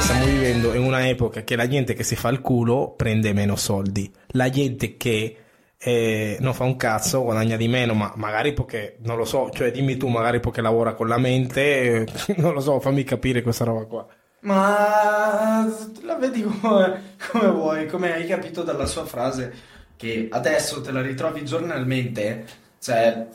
[0.00, 3.56] Stiamo vivendo in una epoca che la gente che si fa il culo prende meno
[3.56, 4.10] soldi.
[4.28, 5.36] La gente che
[5.78, 9.70] eh, non fa un cazzo guadagna di meno, ma magari perché, non lo so, cioè
[9.70, 12.06] dimmi tu, magari perché lavora con la mente, eh,
[12.40, 14.06] non lo so, fammi capire questa roba qua.
[14.40, 15.68] Ma
[16.02, 19.52] la vedi come, come vuoi, come hai capito dalla sua frase,
[19.96, 22.46] che adesso te la ritrovi giornalmente,
[22.78, 23.26] cioè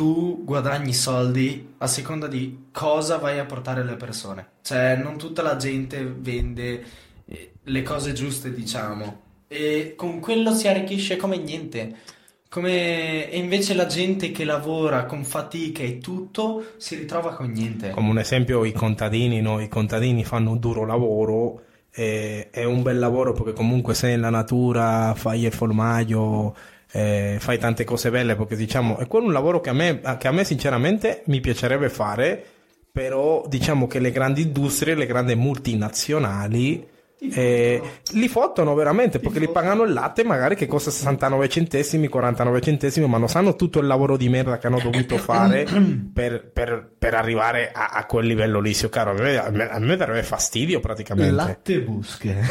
[0.00, 4.46] tu guadagni soldi a seconda di cosa vai a portare alle persone.
[4.62, 6.84] Cioè non tutta la gente vende
[7.26, 11.96] eh, le cose giuste, diciamo, e con quello si arricchisce come niente.
[12.48, 13.30] Come...
[13.30, 17.90] E invece la gente che lavora con fatica e tutto si ritrova con niente.
[17.90, 19.60] Come un esempio i contadini, no?
[19.60, 24.30] I contadini fanno un duro lavoro, eh, è un bel lavoro perché comunque sei nella
[24.30, 26.56] natura, fai il formaggio,
[26.92, 30.28] eh, fai tante cose belle, perché diciamo, è quello un lavoro che a me, che
[30.28, 32.44] a me sinceramente mi piacerebbe fare,
[32.92, 36.86] però diciamo che le grandi industrie, le grandi multinazionali
[37.32, 37.82] eh,
[38.12, 43.06] li fottono veramente perché li pagano il latte magari che costa 69 centesimi 49 centesimi
[43.06, 45.66] ma non sanno tutto il lavoro di merda che hanno dovuto fare
[46.14, 49.68] per, per- per arrivare a, a quel livello lì Sì, caro, a me, a me-
[49.70, 52.36] a me darebbe fastidio praticamente Latte busche.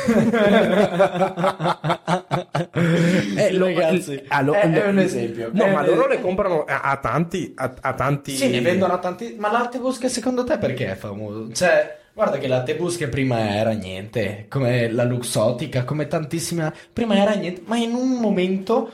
[3.35, 5.49] Eh, lo- Ragazzi, il- ah, lo- è, è un esempio.
[5.53, 8.93] no È ma loro le comprano a, a tanti a, a tanti Sì, ne vendono
[8.93, 9.35] a tanti.
[9.37, 11.51] Ma latte busche secondo te perché è famoso?
[11.51, 16.73] Cioè, guarda che latte busche prima era niente, come la Luxotica, come tantissime.
[16.91, 18.91] Prima era niente, ma in un momento.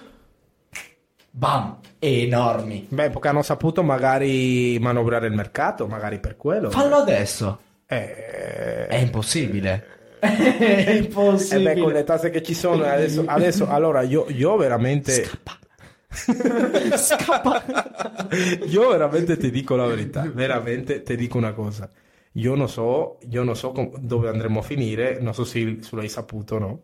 [1.32, 1.78] Bam!
[1.98, 2.86] Enormi.
[2.88, 7.60] beh perché hanno saputo magari manovrare il mercato magari per quello Fallo adesso.
[7.88, 9.86] Eh, È impossibile.
[10.20, 11.74] È Eh impossibile.
[11.74, 15.28] beh, con le tasse che ci sono, adesso, adesso allora io, io veramente.
[18.68, 20.30] io veramente ti dico la verità.
[20.32, 21.90] Veramente ti dico una cosa.
[22.38, 25.20] Io non so, io non so com- dove andremo a finire.
[25.20, 26.82] Non so se, se l'hai saputo, no?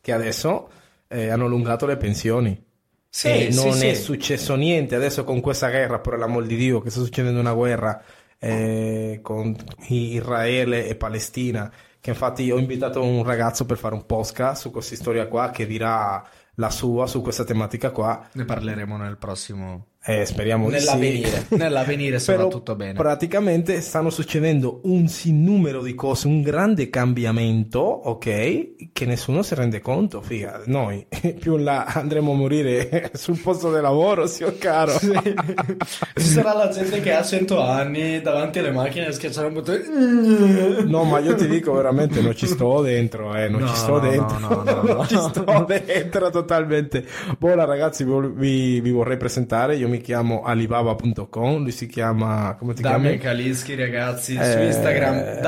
[0.00, 0.70] Che adesso
[1.08, 2.70] eh, hanno allungato le pensioni.
[3.08, 3.86] Sì, E sì, non sì.
[3.88, 7.52] è successo niente adesso con questa guerra, per l'amor di Dio, che sta succedendo una
[7.52, 8.02] guerra
[8.38, 9.54] eh, con
[9.88, 11.70] Israele e Palestina.
[12.00, 15.66] Che infatti ho invitato un ragazzo per fare un podcast su questa storia qua che
[15.66, 16.24] dirà
[16.56, 18.28] la sua su questa tematica qua.
[18.32, 19.86] Ne parleremo nel prossimo.
[20.04, 20.86] Eh, speriamo di sì.
[21.56, 22.18] Nell'avvenire.
[22.26, 22.94] Però tutto bene.
[22.94, 28.90] praticamente stanno succedendo un sinnumero di cose, un grande cambiamento, ok?
[28.92, 30.62] Che nessuno si rende conto, figa.
[30.66, 31.06] Noi
[31.38, 34.98] più in là andremo a morire sul posto di lavoro, zio caro.
[34.98, 40.82] Ci sarà la gente che ha 100 anni davanti alle macchine e schiaccerà un bottone.
[40.84, 43.92] No, ma io ti dico veramente, non ci sto dentro, eh, non No, ci sto
[43.92, 45.06] no, dentro, no, no, no, non no.
[45.06, 47.04] ci sto dentro totalmente.
[47.38, 52.74] Buona ragazzi, vi, vi- vi vorrei presentare, io mi chiamo alibaba.com, lui si chiama, come
[52.74, 53.18] ti Damian chiami?
[53.18, 55.40] Kalinsky, ragazzi, su Eh, Instagram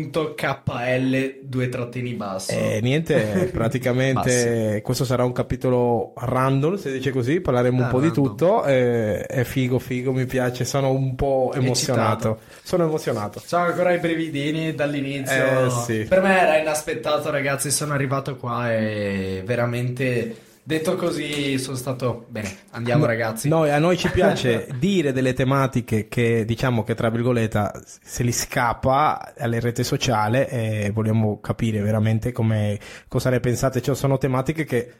[0.00, 2.52] damian.kl due trattini basso.
[2.52, 8.00] Eh, niente, praticamente questo sarà un capitolo random, si dice così, parleremo un Ah, po'
[8.00, 8.24] di random.
[8.24, 13.42] tutto, eh, è figo, figo, mi piace, sono un po' emozionato, sono emozionato.
[13.48, 15.66] C'ho ancora i brevidini dall'inizio.
[15.66, 16.06] Eh, sì.
[16.08, 17.70] Per me era inaspettato, ragazzi.
[17.70, 22.56] Sono arrivato qua e veramente detto così sono stato bene.
[22.70, 23.48] Andiamo, ragazzi.
[23.48, 28.32] Noi, a noi ci piace dire delle tematiche che diciamo che tra virgolette se li
[28.32, 32.78] scappa alle reti sociali e vogliamo capire veramente come,
[33.08, 33.80] cosa ne pensate.
[33.80, 34.92] Cioè, sono tematiche che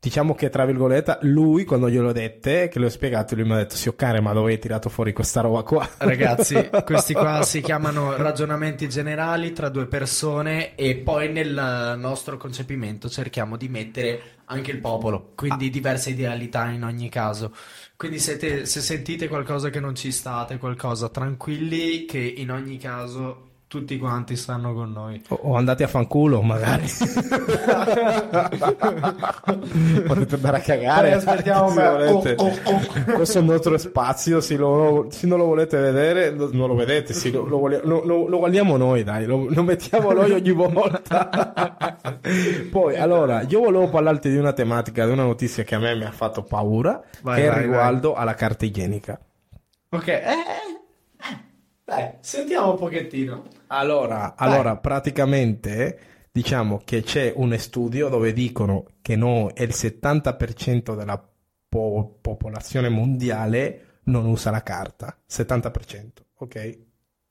[0.00, 3.56] diciamo che tra virgolette lui quando glielo dette, che le ho spiegato, lui mi ha
[3.56, 5.88] detto sì, ok, ma dove hai tirato fuori questa roba qua?
[5.98, 13.08] Ragazzi, questi qua si chiamano ragionamenti generali tra due persone e poi nel nostro concepimento
[13.08, 17.52] cerchiamo di mettere anche il popolo, quindi diverse idealità in ogni caso.
[17.96, 22.78] Quindi se, te- se sentite qualcosa che non ci state, qualcosa, tranquilli che in ogni
[22.78, 25.22] caso tutti quanti stanno con noi.
[25.28, 26.86] O, o andate a fanculo magari.
[30.06, 31.08] Potete andare a cagare.
[31.10, 32.34] Poi aspettiamo se volete.
[32.38, 33.14] oh, oh, oh.
[33.14, 34.40] Questo è il nostro spazio.
[34.40, 37.12] Se, lo- se non lo volete vedere, non lo vedete.
[37.12, 39.26] sì, lo, lo lo- lo- guardiamo noi, dai.
[39.26, 41.28] Lo, lo mettiamo noi ogni volta.
[42.70, 46.04] Poi, allora, io volevo parlarti di una tematica, di una notizia che a me mi
[46.04, 49.18] ha fatto paura, Vai, che è vai, riguardo alla carta igienica.
[49.90, 50.22] Ok, eh,
[51.88, 53.44] dai, sentiamo un pochettino.
[53.68, 55.98] Allora, allora, praticamente
[56.30, 61.26] diciamo che c'è un studio dove dicono che no, il 70% della
[61.66, 65.16] po- popolazione mondiale non usa la carta.
[65.26, 66.08] 70%,
[66.40, 66.78] ok?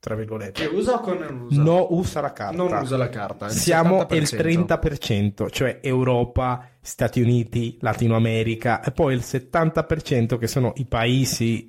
[0.00, 0.64] Tra Che virgolette.
[0.66, 1.62] usa o che non usa?
[1.62, 2.56] Non usa la carta.
[2.56, 3.46] Non usa la carta.
[3.46, 5.44] il Siamo il 70%.
[5.44, 11.68] 30%, cioè Europa, Stati Uniti, Latino America e poi il 70% che sono i paesi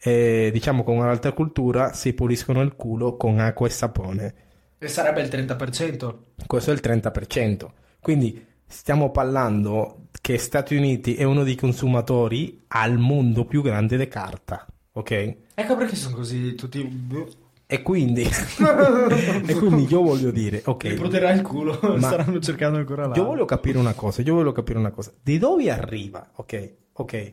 [0.00, 4.34] e diciamo con un'altra cultura si puliscono il culo con acqua e sapone.
[4.78, 6.14] E sarebbe il 30%.
[6.46, 7.66] Questo è il 30%.
[8.00, 14.06] Quindi stiamo parlando che Stati Uniti è uno dei consumatori al mondo più grande di
[14.08, 15.36] carta, ok?
[15.54, 17.36] Ecco perché sono così tutti...
[17.70, 18.22] E quindi,
[19.46, 23.14] e quindi io voglio dire, ok, Mi pruderà il culo, Ma- staranno cercando ancora là.
[23.14, 25.12] io voglio capire una cosa, io voglio capire una cosa.
[25.22, 26.72] Di dove arriva, ok?
[26.94, 27.32] Ok.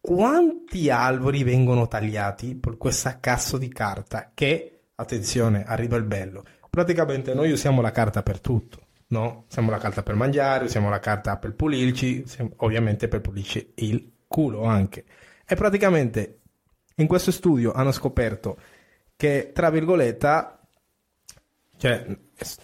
[0.00, 6.44] Quanti alberi vengono tagliati per questa cazzo di carta che, attenzione, arriva il bello.
[6.70, 8.78] Praticamente noi usiamo la carta per tutto,
[9.08, 9.44] no?
[9.48, 12.24] Usiamo la carta per mangiare, usiamo la carta per pulirci,
[12.56, 15.04] ovviamente per pulirci il culo anche.
[15.46, 16.40] E praticamente
[16.96, 18.58] in questo studio hanno scoperto
[19.16, 20.58] che, tra virgolette,
[21.76, 22.06] cioè,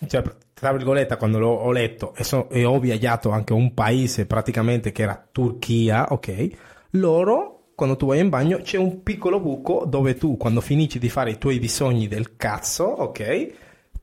[0.07, 0.23] cioè,
[0.53, 4.93] tra virgolette, quando l'ho ho letto e, so- e ho viaggiato anche un paese praticamente
[4.93, 6.73] che era Turchia, ok?
[6.97, 11.09] Loro, quando tu vai in bagno, c'è un piccolo buco dove tu, quando finisci di
[11.09, 13.53] fare i tuoi bisogni del cazzo, ok?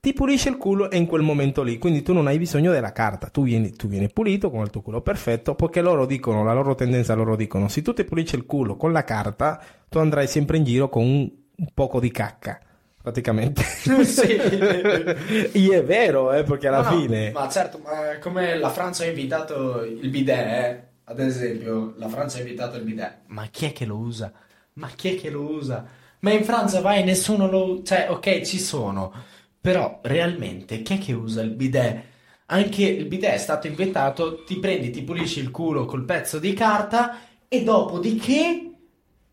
[0.01, 2.91] Ti pulisce il culo e in quel momento lì, quindi tu non hai bisogno della
[2.91, 6.53] carta, tu vieni, tu vieni pulito con il tuo culo perfetto, perché loro dicono, la
[6.53, 10.27] loro tendenza, loro dicono, se tu ti pulisci il culo con la carta, tu andrai
[10.27, 12.59] sempre in giro con un, un poco di cacca,
[13.01, 13.63] praticamente.
[14.03, 14.35] Sì.
[14.35, 17.31] È vero, eh, perché alla No, no, fine...
[17.31, 22.37] Ma certo, ma come la Francia ha invitato il bidet, eh, ad esempio, la Francia
[22.37, 23.21] ha invitato il bidet.
[23.27, 24.31] Ma chi è che lo usa?
[24.73, 25.85] Ma chi è che lo usa?
[26.19, 27.81] Ma in Francia vai, nessuno lo...
[27.83, 29.11] Cioè, ok, ci sono.
[29.59, 32.03] Però, realmente, chi è che usa il bidet?
[32.47, 36.53] Anche il bidet è stato inventato, ti prendi, ti pulisci il culo col pezzo di
[36.53, 38.71] carta e dopodiché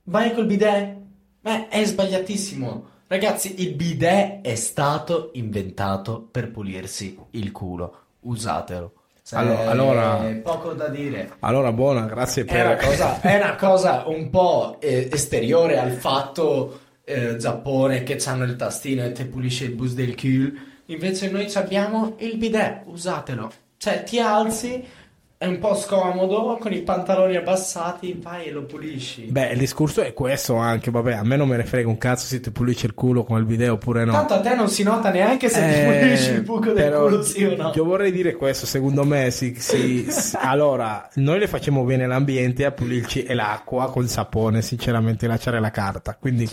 [0.04, 0.96] vai col bidet.
[1.40, 2.88] Ma è sbagliatissimo.
[3.06, 8.06] Ragazzi, il bidet è stato inventato per pulirsi il culo.
[8.20, 8.92] Usatelo.
[9.32, 11.32] Allora- allora- poco da dire.
[11.40, 12.86] Allora, buona, grazie È una per...
[12.86, 18.56] cosa, è una cosa un po' eh, esteriore al fatto eh, Giappone che hanno il
[18.56, 20.52] tastino e te pulisce il bus del culo.
[20.86, 23.50] Invece noi abbiamo il bidet, usatelo.
[23.76, 24.84] Cioè ti alzi,
[25.38, 29.22] è un po' scomodo, con i pantaloni abbassati, vai e lo pulisci.
[29.30, 32.26] Beh, il discorso è questo anche, vabbè, a me non me ne frega un cazzo
[32.26, 34.10] se ti pulisci il culo con il video oppure no.
[34.10, 37.22] Tanto a te non si nota neanche se ti Eh, pulisci il buco del culo,
[37.22, 37.70] sì o no.
[37.72, 42.64] Io vorrei dire questo, secondo me, si, si- si- allora, noi le facciamo bene l'ambiente
[42.64, 46.16] a pulirci e l'acqua col sapone, sinceramente, lasciare la carta.
[46.18, 46.48] Quindi,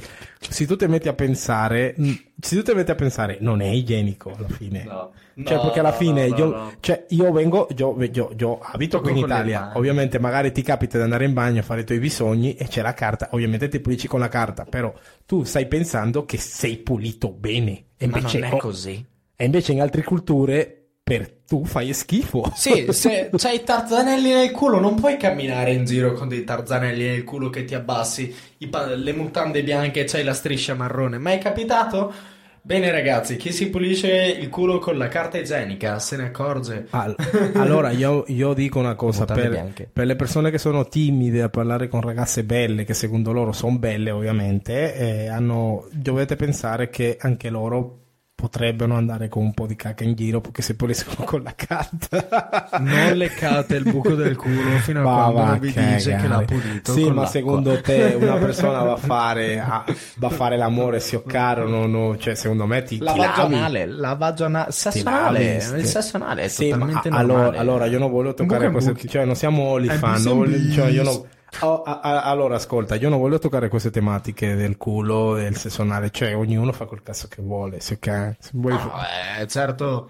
[0.52, 1.96] se tu ti metti a pensare,
[2.40, 4.84] se tu ti metti a pensare, non è igienico alla fine.
[4.84, 5.12] No.
[5.44, 6.74] Cioè, No, perché alla no, fine no, io, no, no.
[6.80, 9.72] cioè, io vengo, io, io- io abito qui in Italia.
[9.76, 12.82] Ovviamente, magari ti capita di andare in bagno a fare i tuoi bisogni e c'è
[12.82, 13.30] la carta.
[13.32, 14.94] Ovviamente ti pulisci con la carta, però
[15.26, 17.86] tu stai pensando che sei pulito bene.
[17.98, 19.06] E Ma invece, non è così.
[19.36, 22.52] e invece in altre culture, per tu fai schifo.
[22.56, 27.06] Sì, se c'hai i tarzanelli nel culo, non puoi camminare in giro con dei tarzanelli
[27.06, 31.20] nel culo che ti abbassi, i pa- le mutande bianche e c'hai la striscia marrone.
[31.20, 32.12] Mai capitato?
[32.60, 36.88] Bene ragazzi, chi si pulisce il culo con la carta igienica se ne accorge.
[36.90, 37.16] Al-
[37.54, 41.88] allora, io, io dico una cosa: per, per le persone che sono timide a parlare
[41.88, 47.52] con ragazze belle, che secondo loro sono belle, ovviamente, eh, hanno- dovete pensare che anche
[47.52, 48.00] loro
[48.36, 52.68] potrebbero andare con un po' di cacca in giro perché si puliscono con la carta.
[52.80, 56.16] Non leccate il buco del culo fino a Ma quando va non vi dice che
[56.18, 56.28] cagare.
[56.28, 56.92] l'ha pulito.
[56.92, 57.28] Sì, con ma l'acqua.
[57.40, 59.86] secondo te una persona va a fare, a-
[60.18, 62.18] va a fare l'amore sioccare o no, no?
[62.18, 63.54] Cioè, secondo me ti, ti Lavaggio lavi.
[63.56, 67.38] anale, lavaggio anale, sesso Ti anale, lavi, il anale è Sì, ma totalmente a- allora,
[67.38, 67.58] normale.
[67.60, 69.08] allora io non voglio toccare buchi.
[69.08, 70.22] cioè non siamo È fan,
[70.72, 71.22] cioè, io bis.
[71.62, 75.82] Oh, a- a- allora ascolta, io non voglio toccare queste tematiche del culo, del sesso
[75.82, 78.36] anale, cioè ognuno fa quel cazzo che vuole, se, ok?
[78.40, 78.92] Se vuoi- No,
[79.40, 80.10] eh, certo.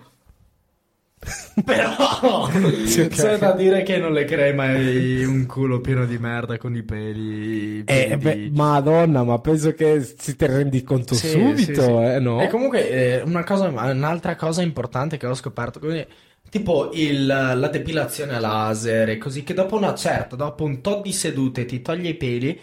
[1.65, 2.47] Però
[2.85, 6.83] c'è da dire che non le crei mai un culo pieno di merda con i
[6.83, 7.83] peli.
[7.85, 11.81] Eh, beh, madonna, ma penso che si te rendi conto Sì, subito, sì, sì.
[11.81, 12.41] eh, no?
[12.41, 16.05] E comunque eh, una cosa, un'altra cosa importante che ho scoperto, quindi,
[16.49, 21.01] tipo il- la depilazione a laser e così, che dopo una certa, dopo un tot
[21.03, 22.59] di sedute ti toglie i peli,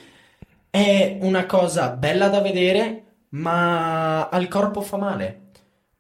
[0.71, 5.41] è una cosa bella da vedere, ma al corpo fa male.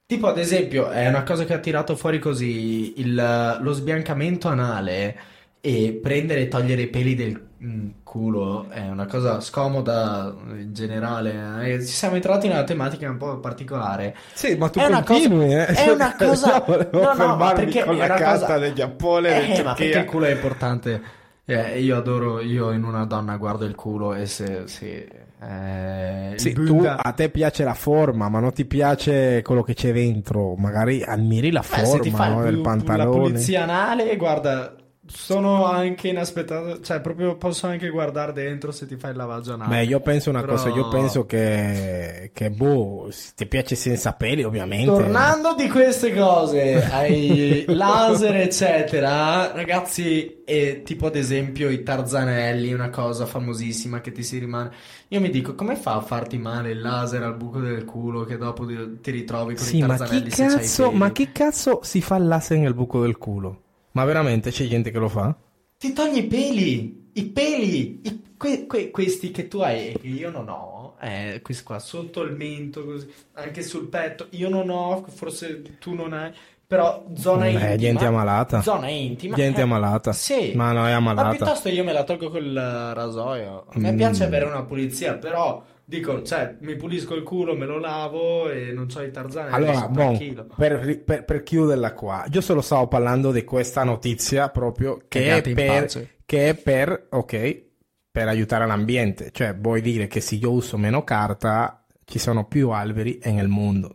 [0.07, 5.19] Tipo, ad esempio, è una cosa che ha tirato fuori così il- lo sbiancamento anale
[5.65, 11.73] e prendere e togliere i peli del mm, culo è una cosa scomoda in generale.
[11.75, 11.81] eh.
[11.81, 14.17] Ci siamo entrati in una tematica un po' particolare.
[14.35, 15.75] Sì, ma tu È una continui, cosa- eh.
[15.85, 18.73] è una cosa- Io volevo no, no, ma perché con la una carta cosa- del
[18.73, 21.03] Giappone, del Eh, ma perché il culo è importante.
[21.45, 25.09] Eh, io adoro, io in una donna guardo il culo e se, se
[25.41, 29.93] eh, Sì, tu, a te piace la forma, ma non ti piace quello che c'è
[29.93, 30.55] dentro.
[30.57, 33.11] Magari ammiri la Beh, forma no, il- del la pantalone.
[33.29, 34.75] pulizia anale, guarda,
[35.15, 39.77] sono anche inaspettato, cioè proprio posso anche guardare dentro se ti fai il lavaggio anale.
[39.77, 44.43] Beh, io penso una Però- cosa, io penso che, che boh, ti piace senza peli,
[44.43, 44.87] ovviamente.
[44.87, 52.91] Tornando di queste cose ai laser, eccetera, ragazzi, e tipo ad esempio i tarzanelli, una
[52.91, 54.71] cosa famosissima che ti si rimane.
[55.09, 58.39] Io mi dico, come fa a farti male il laser al buco del culo che
[58.39, 61.33] dopo ti ritrovi con Sì, i ma chi tarzanelli se c'hai i cazzo, ma chi
[61.33, 63.61] cazzo si fa il laser nel buco del culo?
[63.93, 65.35] Ma veramente c'è gente che lo fa?
[65.79, 70.07] Ti togli i peli, i peli, i- que- que- questi che tu hai e che
[70.07, 74.71] io non ho, eh, questi qua sotto il mento, così, anche sul petto, io non
[74.71, 76.33] ho, forse tu non hai,
[76.67, 77.77] però zona Eh, intima.
[77.77, 78.63] gente ammalata.
[78.63, 79.37] Zona intima.
[79.37, 80.13] Gente eh, ammalata.
[80.13, 80.53] Sì.
[80.55, 81.31] Ma no, è Ma ammalata.
[81.37, 82.53] piuttosto io me la tolgo col
[82.95, 83.67] rasoio.
[83.69, 83.97] A me Mm.
[83.97, 88.73] piace avere una pulizia, però dico, cioè, mi pulisco il culo, me lo lavo e
[88.73, 93.33] non c'ho i tarzanelli, Allora, bon, per, per, per chiuderla qua, io solo stavo parlando
[93.33, 97.63] di questa notizia proprio che è, per, che è per, ok,
[98.11, 99.31] per aiutare l'ambiente.
[99.33, 103.95] Cioè, vuoi dire che se io uso meno carta, ci sono più alberi nel mondo.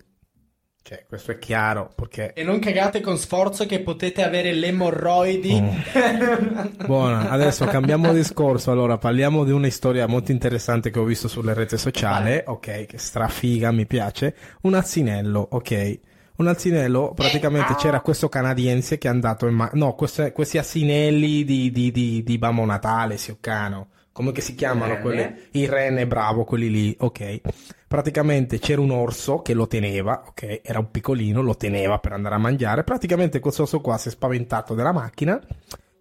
[0.88, 2.32] Cioè, questo è chiaro, perché...
[2.32, 5.60] E non cagate con sforzo che potete avere le emorroidi.
[5.60, 6.86] Mm.
[6.88, 8.72] Buona, adesso cambiamo discorso.
[8.72, 12.42] Allora, parliamo di una storia molto interessante che ho visto sulle reti sociali.
[12.46, 14.34] Ok, che strafiga, mi piace.
[14.62, 16.00] Un asinello, ok.
[16.38, 21.44] Un asinello, praticamente c'era questo canadiense che è andato in ma- No, queste- questi asinelli
[21.44, 23.90] di, di, di, di Babbo Natale, Sioccano.
[24.12, 25.02] Come che si chiamano Rene?
[25.02, 25.36] quelli?
[25.52, 27.42] Il rene, bravo, quelli lì, ok.
[27.88, 32.36] Praticamente c'era un orso che lo teneva, ok, era un piccolino, lo teneva per andare
[32.36, 32.84] a mangiare.
[32.84, 35.40] Praticamente questo orso qua si è spaventato della macchina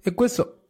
[0.03, 0.61] e questo,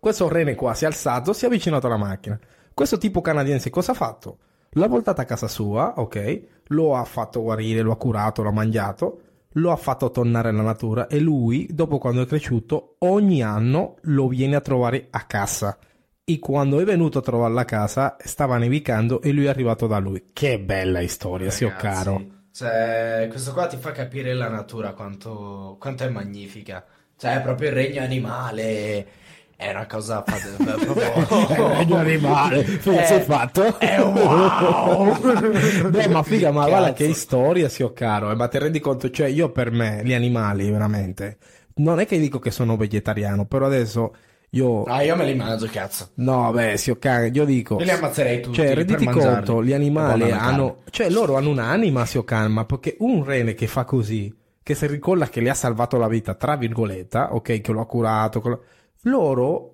[0.00, 2.38] questo rene qua si è alzato, si è avvicinato alla macchina.
[2.72, 4.38] Questo tipo canadiense cosa ha fatto?
[4.72, 9.20] L'ha portato a casa sua, ok, lo ha fatto guarire, lo ha curato, l'ha mangiato,
[9.52, 14.28] lo ha fatto tornare alla natura e lui, dopo quando è cresciuto, ogni anno lo
[14.28, 15.78] viene a trovare a casa.
[16.24, 19.98] E quando è venuto a trovarla a casa, stava nevicando e lui è arrivato da
[19.98, 20.30] lui.
[20.34, 22.26] Che bella storia, zio Ragazzi, caro.
[22.52, 26.84] Cioè, questo qua ti fa capire la natura quanto, quanto è magnifica.
[27.16, 29.06] Cioè, è proprio il regno animale.
[29.60, 31.74] È una cosa proprio...
[31.74, 33.76] regno animale, figa, Eh, sei fatto?
[33.80, 35.18] È wow!
[35.90, 38.30] Beh, ma figa, ma guarda che storia, zio caro.
[38.30, 39.10] eh, Ma ti rendi conto?
[39.10, 41.38] Cioè, io per me, gli animali, veramente,
[41.76, 44.14] non è che dico che sono vegetariano, però adesso
[44.50, 44.84] io...
[44.84, 46.10] Ah, io me li mangio, cazzo.
[46.14, 47.78] No, beh, zio caro, io dico...
[47.80, 50.82] Io li ammazzerei tutti Cioè, renditi conto, gli È animali hanno...
[50.88, 55.26] Cioè, loro hanno un'anima, zio calma, perché un rene che fa così, che si ricolla
[55.28, 58.62] che le ha salvato la vita, tra virgolette, ok, che lo ha curato, che lo-
[59.02, 59.72] loro...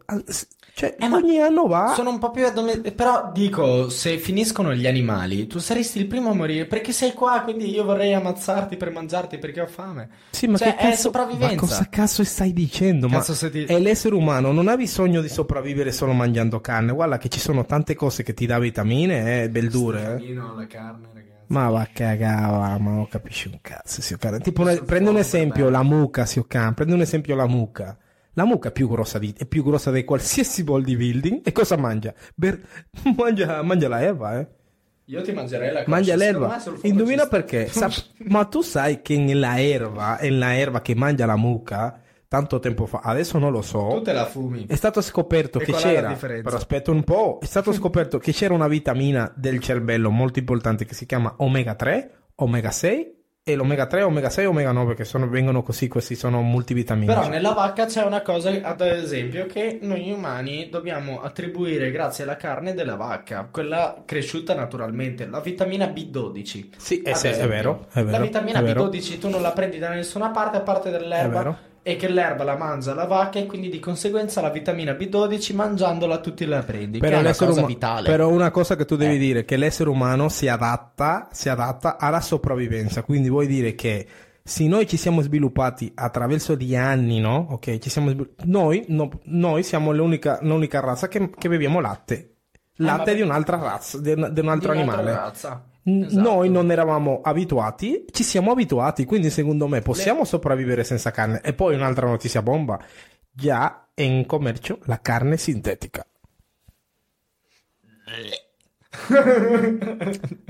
[0.76, 1.93] Cioè, Eh, ma ogni anno va...
[1.95, 6.31] Sono un po' più adome- Però dico, se finiscono gli animali, tu saresti il primo
[6.31, 10.09] a morire perché sei qua, quindi io vorrei ammazzarti per mangiarti perché ho fame.
[10.31, 11.00] Sì, ma Cioè, che è cazzo...
[11.02, 11.54] sopravvivenza.
[11.54, 13.07] Ma cosa cazzo stai dicendo?
[13.09, 16.90] Ma Cazzo se ti- è l'essere umano, non ha bisogno di sopravvivere solo mangiando carne.
[16.93, 20.25] Guarda che ci sono tante cose che ti dà vitamine e verdure, eh.
[20.25, 21.33] Io la carne, ragazzi.
[21.47, 24.00] Ma va a cagare, ma non capisci un cazzo.
[24.40, 26.75] Tipo, una- prendi un esempio, la mucca, zio Can.
[26.75, 27.97] Prendi un esempio, la mucca.
[28.35, 31.41] La mucca è più grossa di, è più grossa di qualsiasi bodybuilding.
[31.45, 32.12] E cosa mangia?
[32.35, 32.61] Ber-
[33.17, 34.47] mangia, mangia la erba, eh.
[35.07, 35.91] Io ti mangerei la coscia.
[35.91, 36.62] Mangia l'erba.
[36.83, 37.67] Indovina perché?
[37.69, 37.91] Sa-
[38.29, 43.00] ma tu sai che nella erba, nella erba che mangia la mucca, tanto tempo fa,
[43.05, 43.88] adesso non lo so.
[43.91, 44.67] Tu te la fumi.
[44.67, 48.55] È stato scoperto E che c'era, però aspetta un po', è stato scoperto che c'era
[48.55, 53.85] una vitamina del cervello molto importante che si chiama omega 3, omega 6 e l'omega
[53.85, 57.15] 3, omega 6 e omega 9 che sono, vengono così, questi sono multivitaminici.
[57.15, 62.37] Però nella vacca c'è una cosa, ad esempio, che noi umani dobbiamo attribuire grazie alla
[62.37, 66.69] carne della vacca, quella cresciuta naturalmente, la vitamina B12.
[66.79, 67.55] Sì, è, Ad sì, è esempio.
[67.55, 68.11] vero, è vero.
[68.17, 70.93] La vitamina è vero, B12 tu non la prendi da nessuna parte a parte è
[70.93, 71.59] dall'erba vero.
[71.87, 76.19] E che l'erba la mangia la vacca e quindi di conseguenza la vitamina B12 mangiandola
[76.19, 78.09] tutti la prendi, è una cosa uma- vitale.
[78.09, 79.19] però una cosa che tu devi Eh.
[79.19, 84.07] dire è che l'essere umano si adatta, si adatta alla sopravvivenza, quindi vuoi dire che
[84.43, 87.49] se noi ci siamo sviluppati attraverso gli anni, no?
[87.50, 92.37] Ok, ci siamo svil- noi, no- noi siamo l'unica, l'unica razza che, che beviamo latte.
[92.76, 95.12] Latte ma- di un'altra razza, di, un- di un altro Di animale.
[95.12, 95.64] razza.
[95.87, 96.21] Esatto.
[96.21, 101.43] Noi non eravamo abituati, ci siamo abituati, quindi secondo me possiamo sopravvivere senza carne.
[101.43, 102.83] E poi un'altra notizia bomba,
[103.31, 106.07] già è in commercio la carne sintetica.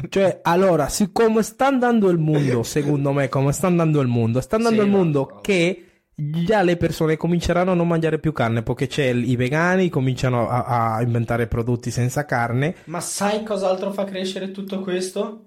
[0.09, 4.57] Cioè, allora, siccome sta andando il mondo, secondo me, come sta andando il mondo, sta
[4.57, 5.41] andando Sì, il no, mondo no.
[5.41, 10.49] che già le persone cominceranno a non mangiare più carne, perché c'è i vegani cominciano
[10.49, 12.77] a, a inventare prodotti senza carne.
[12.85, 15.43] Ma sai cos'altro fa crescere tutto questo?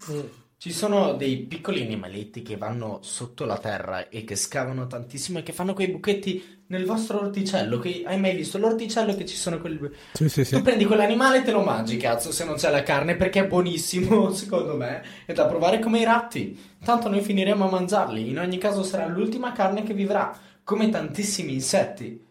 [0.60, 5.44] Ci sono dei piccoli animaletti che vanno sotto la terra e che scavano tantissimo e
[5.44, 7.78] che fanno quei buchetti nel vostro orticello.
[7.78, 9.80] Che, hai mai visto l'orticello che ci sono quelli...
[10.14, 10.56] Sì, sì, sì.
[10.56, 13.48] Tu prendi quell'animale e te lo mangi, cazzo, se non c'è la carne, perché è
[13.48, 15.04] buonissimo, secondo me.
[15.26, 16.60] È da provare come i ratti.
[16.84, 18.28] Tanto noi finiremo a mangiarli.
[18.28, 20.36] In ogni caso sarà l'ultima carne che vivrà,
[20.68, 22.22] come tantissimi insetti.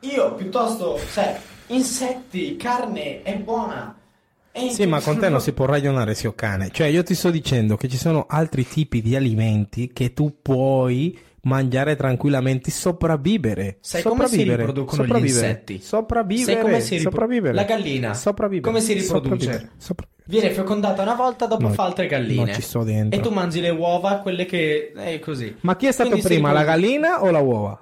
[0.00, 3.96] Io piuttosto, cioè, insetti, carne è buona.
[4.52, 6.68] È Sì, ma con te non si può ragionare, zio cane.
[6.70, 11.18] Cioè, io ti sto dicendo che ci sono altri tipi di alimenti che tu puoi
[11.44, 13.78] mangiare tranquillamente, sopravvivere.
[13.80, 15.80] Sai come si Sopravvivere, riproducono gli sopravvivere, insetti?
[15.80, 17.54] Sopravvivere, Sai come si ripro- sopravvivere.
[17.54, 18.12] La gallina.
[18.12, 18.70] Sopravvivere.
[18.70, 19.34] Come si riproduce?
[19.34, 20.13] Sopravvivere, sopravvivere.
[20.26, 22.44] Viene fecondata una volta, dopo No, fa altre galline.
[22.46, 23.18] non ci sto dentro.
[23.18, 24.92] E tu mangi le uova, quelle che...
[24.94, 25.54] è così.
[25.60, 27.78] Ma chi è stato Quindi prima, la gallina o la uova?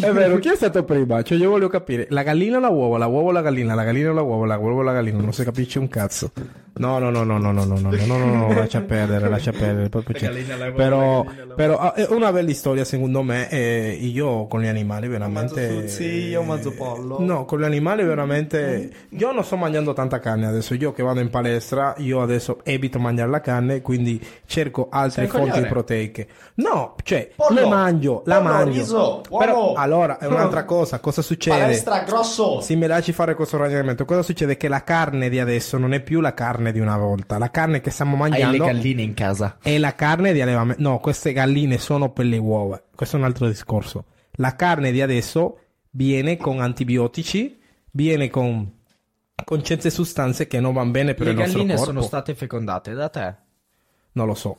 [0.00, 1.22] è vero, chi è stato prima?
[1.22, 2.98] Cioè, io voglio capire, la gallina o la uova?
[2.98, 3.74] La uova o la gallina?
[3.74, 4.46] La gallina o la uova?
[4.46, 5.18] La uova o la gallina?
[5.18, 6.30] Non si capisce un cazzo.
[6.74, 9.88] No, no, no, no, no, no, no, no, no, no, no, lascia perdere, lascia perdere.
[9.88, 10.32] Proprio La c'è.
[10.32, 13.48] gallina, la uova, Però, la gallina, la però ah, è una bella storia, secondo me.
[13.50, 15.60] E io con gli animali veramente.
[15.66, 17.20] mangio tuzzi, io mangio pollo.
[17.20, 18.90] No, con gli animali veramente.
[19.10, 20.72] Io non sto mangiando tanta carne adesso.
[20.72, 25.30] Io che vado in palestra, io adesso evito mangiare la carne, quindi cerco altre Sei
[25.30, 25.68] fonti coglione.
[25.68, 26.28] proteiche.
[26.54, 28.70] No, cioè, Pollo, le mangio, la pollo, mangio.
[28.80, 30.98] riso, Però allora è un'altra cosa.
[30.98, 31.58] Cosa succede?
[31.58, 32.62] Palestra grosso.
[32.62, 34.56] Se mi lasci fare questo ragionamento, cosa succede?
[34.56, 37.36] Che la carne di adesso non è più la carne di una volta.
[37.36, 39.58] La carne che stiamo Hai le mangiando galline in casa.
[39.60, 40.80] è la carne di allevamento.
[40.82, 42.80] No, queste galline sono per le uova.
[42.94, 44.04] Questo è un altro discorso.
[44.36, 45.58] La carne di adesso
[45.94, 48.70] viene con antibiotici, viene con,
[49.44, 51.90] con certe sostanze che non vanno bene per Le il nostro galline corpo.
[51.92, 53.34] sono state fecondate da te.
[54.12, 54.56] Non lo so.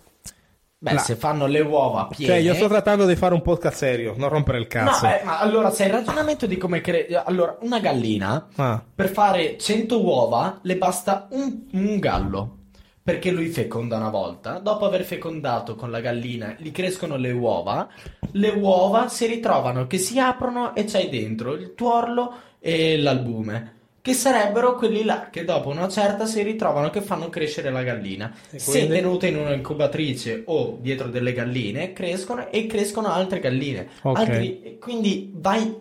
[0.77, 2.33] Beh, La- se fanno le uova piene...
[2.33, 5.05] Cioè, io sto trattando di fare un podcast serio, non rompere il No, cazzo.
[5.05, 7.07] eh, ma allora, se il ragionamento di come cre...
[7.25, 8.83] Allora, una gallina, Ah.
[8.93, 12.57] per fare 100 uova, le basta un, un gallo.
[13.03, 17.89] Perché lui feconda una volta, dopo aver fecondato con la gallina, gli crescono le uova,
[18.31, 23.81] le uova si ritrovano che si aprono e c'hai dentro il tuorlo e l'albume.
[23.99, 28.33] Che sarebbero quelli là che dopo una certa si ritrovano che fanno crescere la gallina.
[28.53, 33.87] Se tenute in un'incubatrice o dietro delle galline, crescono e crescono altre galline.
[34.01, 34.17] Ok.
[34.17, 35.73] Altri- quindi vai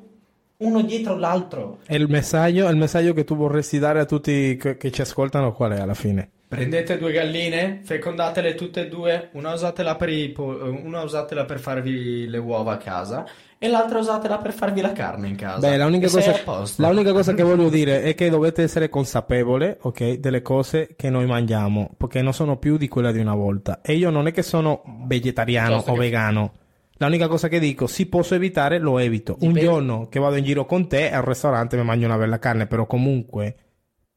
[0.57, 1.79] uno dietro l'altro.
[1.87, 5.73] E il messaggio, il messaggio che tu vorresti dare a tutti che ci ascoltano qual
[5.73, 6.31] è alla fine?
[6.53, 12.29] Prendete due galline, fecondatele tutte e due, una usatela per, i una usatela per farvi
[12.29, 13.25] le uova a casa
[13.57, 15.67] e l'altra usatela per farvi la carne in casa.
[15.67, 16.83] Beh, la unica, sei cosa, a posto.
[16.83, 21.09] la unica cosa che voglio dire è che dovete essere consapevoli, ok, delle cose che
[21.09, 23.81] noi mangiamo, perché non sono più di quella di una volta.
[23.81, 26.53] E io non è che sono vegetariano Giusto o che- vegano.
[26.99, 29.39] La unica cosa che dico, se posso evitare, lo evito.
[29.41, 29.61] Un Dipende.
[29.63, 32.85] giorno che vado in giro con te al ristorante mi mangio una bella carne, però
[32.85, 33.57] comunque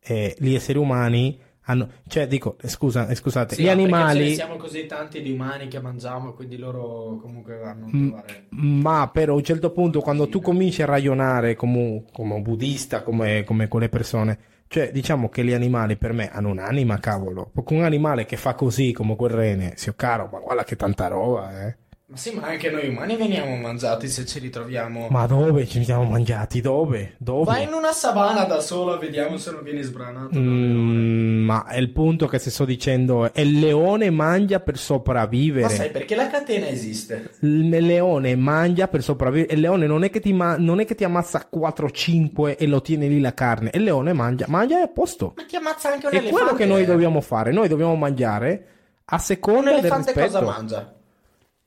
[0.01, 1.89] eh, gli esseri umani hanno...
[2.07, 4.33] Cioè, dico, eh, scusa, eh, scusate, Sì, gli animali...
[4.33, 8.45] siamo così tanti di umani che mangiamo, quindi loro comunque vanno a Mm, trovare.
[8.49, 13.43] Ma però a un certo punto, quando tu cominci a ragionare come, come buddista, come,
[13.43, 17.51] come quelle persone, cioè diciamo che gli animali per me hanno un'anima, cavolo.
[17.53, 21.67] Un animale che fa così come quel rene, zio caro, ma guarda che tanta roba,
[21.67, 21.77] eh.
[22.07, 25.07] Ma sì, ma anche noi umani veniamo mangiati se ci ritroviamo.
[25.09, 26.61] Ma dove ci siamo mangiati?
[26.61, 27.15] Dove?
[27.17, 27.45] Dove?
[27.45, 30.37] Vai in una savana da solo, vediamo se non vieni sbranato.
[30.37, 30.43] un.
[30.45, 34.79] Mm, ma è il punto che ti sto dicendo è il leone mangia per Ma
[34.79, 35.69] sopravvivere.
[35.69, 37.31] sai perché la catena esiste?
[37.39, 39.53] Il leone mangia per sopravvivere.
[39.55, 42.81] Il leone non è che ti, ma- non è che ti ammazza 4-5 e lo
[42.83, 43.71] tiene lì la carne.
[43.73, 45.33] Il leone mangia, mangia e è a posto.
[45.37, 46.39] Ma ti ammazza anche un È elefante.
[46.39, 47.51] quello che noi dobbiamo fare.
[47.51, 48.65] Noi dobbiamo mangiare
[49.05, 50.45] a Un seconda del elefante cosa rispetto.
[50.45, 50.93] mangia?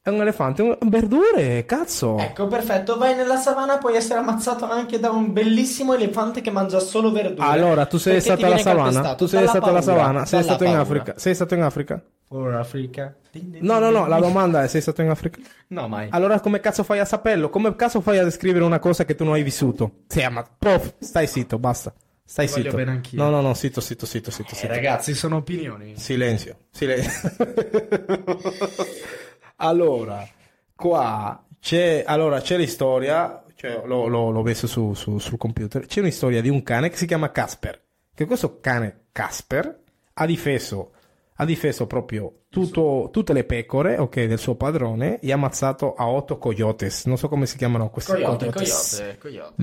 [0.01, 0.79] È un elefante, un...
[0.89, 2.17] verdure, cazzo.
[2.19, 2.97] Ecco, perfetto.
[2.97, 7.47] Vai nella savana, puoi essere ammazzato anche da un bellissimo elefante che mangia solo verdure.
[7.47, 9.15] Allora, tu sei stato ti alla savana?
[9.15, 10.25] Tu sei stato alla savana?
[10.25, 10.77] Sei stato in.
[10.77, 11.15] Africa?
[11.17, 12.03] Sei stato in Africa?
[12.27, 13.15] For Africa.
[13.61, 15.41] No, no, no, la domanda è sei stato in Africa?
[15.69, 16.09] No, mai.
[16.11, 17.51] Allora come cazzo fai a saperlo?
[17.51, 20.05] Come cazzo fai a descrivere una cosa che tu non hai vissuto?
[20.07, 21.93] Sì, ma prof, stai zitto, basta.
[22.25, 22.77] Stai Ti voglio zitto.
[22.77, 23.23] bene anch'io.
[23.23, 24.73] No, no, no, zitto, zitto, zitto, zitto, Eh, zitto.
[24.73, 25.95] ragazzi, sono opinioni.
[25.97, 27.31] Silenzio, silenzio.
[29.61, 30.27] allora,
[30.75, 36.01] qua c'è, allora, c'è l'istoria, cioè, l'ho, l'ho- l'ho messo su, su- sul computer, c'è
[36.01, 37.81] una storia di un cane che si chiama Casper,
[38.15, 39.83] che questo cane Casper
[40.15, 40.93] ha difeso,
[41.41, 46.09] ha difeso proprio tutto- tutte le pecore, ok, del suo padrone e ha ammazzato a
[46.09, 48.97] otto coyotes, non so come si chiamano questi Coyote, coyotes.
[48.97, 49.55] coyote, coyote.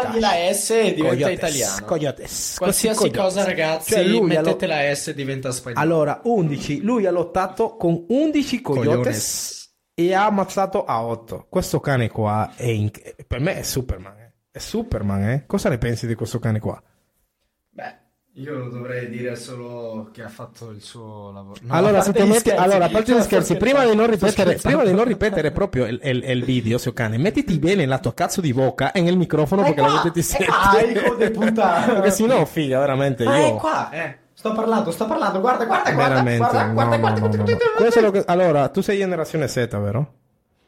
[0.00, 1.86] Togli la S e diventa Coyotes, italiano.
[1.86, 3.20] coyotes, Qualsiasi coyotes.
[3.22, 5.80] cosa, ragazzi, Cioè, lui ha lo- mettete la S e diventa spagnolo.
[5.82, 6.80] allora, 11.
[6.80, 9.74] Lui ha lottato con 11 coyotes Cogliones.
[9.94, 11.46] e ha ammazzato a 8.
[11.50, 14.16] Questo cane qua è inc- per me è Superman.
[14.18, 14.32] eh.
[14.50, 15.44] È Superman, eh?
[15.46, 16.82] Cosa ne pensi di questo cane qua?
[18.36, 21.60] Io dovrei dire solo che ha fatto il suo lavoro.
[21.64, 24.92] No, allora, metti, scherzi, allora, a parte gli scherzi, prima di, non ripetere, prima di
[24.94, 28.54] non ripetere proprio il, il- il video, se cane, mettiti bene la tua cazzo di
[28.54, 31.14] bocca e nel microfono È perché la qua, gente ti sente.
[31.18, 31.82] de puta.
[31.86, 33.56] perché sennò, figa, veramente Ah, io.
[33.56, 34.16] è qua, eh.
[34.32, 37.44] Sto parlando, sto parlando, guarda, guarda, guarda, Veramente, guarda, no, guarda, no, guarda, no, guarda,
[37.54, 40.12] guarda, Questo è lo che- allora, tu sei generazione Z, vero?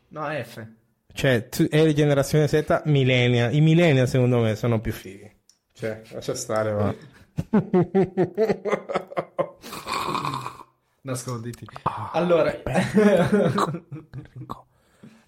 [0.09, 0.67] No, F.
[1.15, 3.55] Cioè, tu eri generazione Z, millennial.
[3.55, 5.33] I millennial, secondo me, sono più fighi.
[5.73, 6.95] Cioè, lascia stare, va.
[11.03, 11.67] Nasconditi.
[11.83, 12.55] Ah, Allora,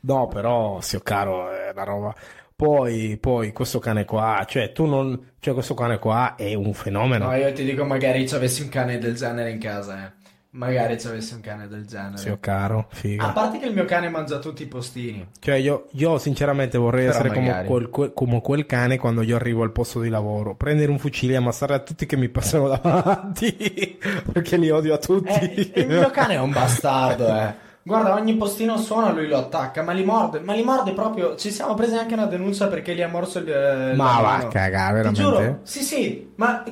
[0.00, 2.14] No, però, zio caro, è una roba.
[2.54, 5.32] Poi, poi, questo cane qua, cioè, tu non...
[5.40, 7.26] Cioè, questo cane qua è un fenomeno.
[7.26, 10.12] no, io ti dico, magari ci avessi un cane del genere in casa, eh.
[10.56, 12.16] Magari ci avessi un cane del genere.
[12.16, 13.28] Zio caro, figa.
[13.28, 15.28] A parte che il mio cane mangia tutti i postini.
[15.38, 19.62] Cioè, io, io sinceramente vorrei Però essere come quel- come quel cane quando io arrivo
[19.62, 20.54] al posto di lavoro.
[20.54, 23.98] Prendere un fucile e ammazzare a tutti che mi passano davanti.
[24.32, 25.28] Perché li odio a tutti.
[25.30, 27.64] Eh, il mio cane è un bastardo, eh.
[27.86, 31.36] Guarda, ogni postino suona, lui lo attacca, ma li morde, ma li morde proprio.
[31.36, 33.46] Ci siamo presi anche una denuncia perché gli ha morso il.
[33.46, 35.20] il Ma va a cagare, Ti veramente?
[35.20, 36.64] giuro, sì, sì, ma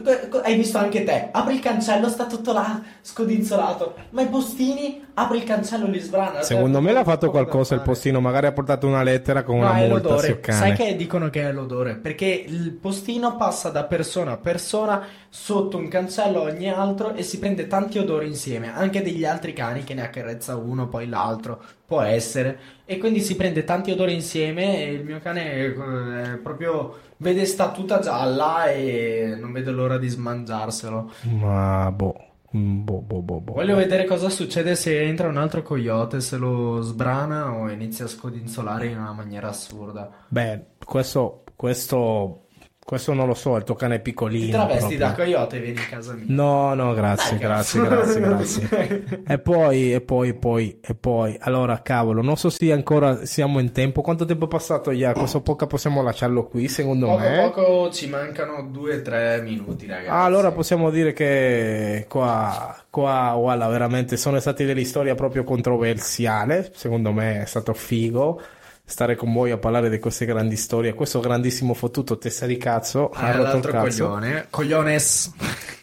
[0.43, 1.29] hai visto anche te?
[1.31, 3.95] Apri il cancello, sta tutto là, scodinzolato.
[4.11, 6.43] Ma i postini, apri il cancello, li sbrana.
[6.43, 8.21] Secondo me l'ha fatto qualcosa il postino.
[8.21, 10.19] Magari ha portato una lettera con No, una multa.
[10.19, 11.95] Sai che dicono che è l'odore?
[11.95, 17.23] Perché il postino passa da persona a persona sotto un cancello a ogni altro e
[17.23, 21.63] si prende tanti odori insieme, anche degli altri cani che ne accarezza uno, poi l'altro,
[21.87, 22.59] può essere.
[22.85, 25.73] E quindi si prende tanti odori insieme e il mio cane è,
[26.33, 31.13] è proprio vede sta tuta gialla e non vede l'ora di smangiarselo.
[31.41, 32.29] Ma boh.
[32.57, 33.53] Boh, boh, boh.
[33.53, 38.09] Voglio vedere cosa succede se entra un altro coyote, se lo sbrana o inizia a
[38.09, 40.09] scodinzolare in una maniera assurda.
[40.29, 42.44] Beh, questo, questo,
[42.85, 43.57] questo non lo so.
[43.57, 44.45] Il tuo cane è piccolino.
[44.45, 44.99] Ti travesti proprio.
[44.99, 46.25] da coyote e vieni in casa mia.
[46.29, 47.95] No, no, grazie, Dai, grazie, cazzo.
[48.21, 49.23] grazie, grazie.
[49.27, 53.73] E poi, e poi, poi, e poi, allora, cavolo, non so se ancora siamo in
[53.73, 54.03] tempo.
[54.03, 55.27] Quanto tempo è passato, Jacopo?
[55.27, 57.51] So poca possiamo lasciarlo qui, secondo Poco me.
[57.51, 60.09] poco ci mancano 2-3 minuti, ragazzi.
[60.11, 66.69] Allora possiamo dire che qua, qua, guarda, veramente sono state delle storie proprio controversiali.
[66.75, 68.41] Secondo me è stato figo
[68.87, 70.95] stare con voi a parlare di queste grandi storie.
[70.95, 74.05] Questo grandissimo fottuto testa di cazzo ha Ah, rotto il l'altro cazzo.
[74.07, 74.47] coglione.
[74.51, 75.33] Cogliones.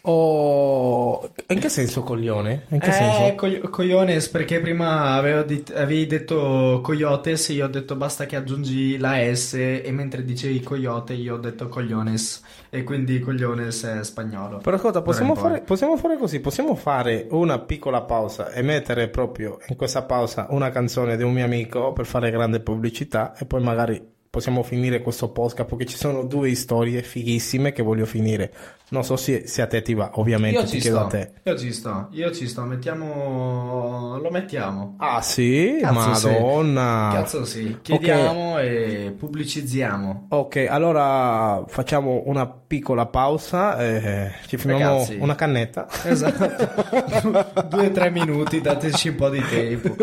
[0.04, 2.64] Oh, in che senso coglione?
[2.70, 3.34] In che Eh, senso?
[3.36, 8.98] cogli- cogliones, perché prima avevo dit- avevi detto coyotes, io ho detto basta che aggiungi
[8.98, 14.58] la S, e mentre dicevi coyote io ho detto cogliones, e quindi cogliones è spagnolo.
[14.58, 19.58] Però ascolta, possiamo fare, possiamo fare così, possiamo fare una piccola pausa e mettere proprio
[19.68, 23.62] in questa pausa una canzone di un mio amico per fare grande pubblicità e poi
[23.62, 28.50] magari possiamo finire questo podcast perché ci sono due storie fighissime che voglio finire.
[28.88, 31.08] Non so se, se a te ti va, ovviamente Io ti ci chiedo sto, a
[31.08, 31.32] te.
[31.44, 34.18] io ci sto, io ci sto, mettiamo...
[34.22, 34.94] lo mettiamo.
[34.98, 35.78] Ah sì?
[35.80, 36.26] Cazzo sì.
[36.28, 37.10] Madonna.
[37.12, 40.26] Cazzo sì, chiediamo e pubblicizziamo.
[40.30, 45.16] Ok, allora facciamo una piccola pausa e ci Ragazzi.
[45.20, 45.86] una cannetta.
[46.04, 49.94] Esatto, due o tre minuti, dateci un po' di tempo,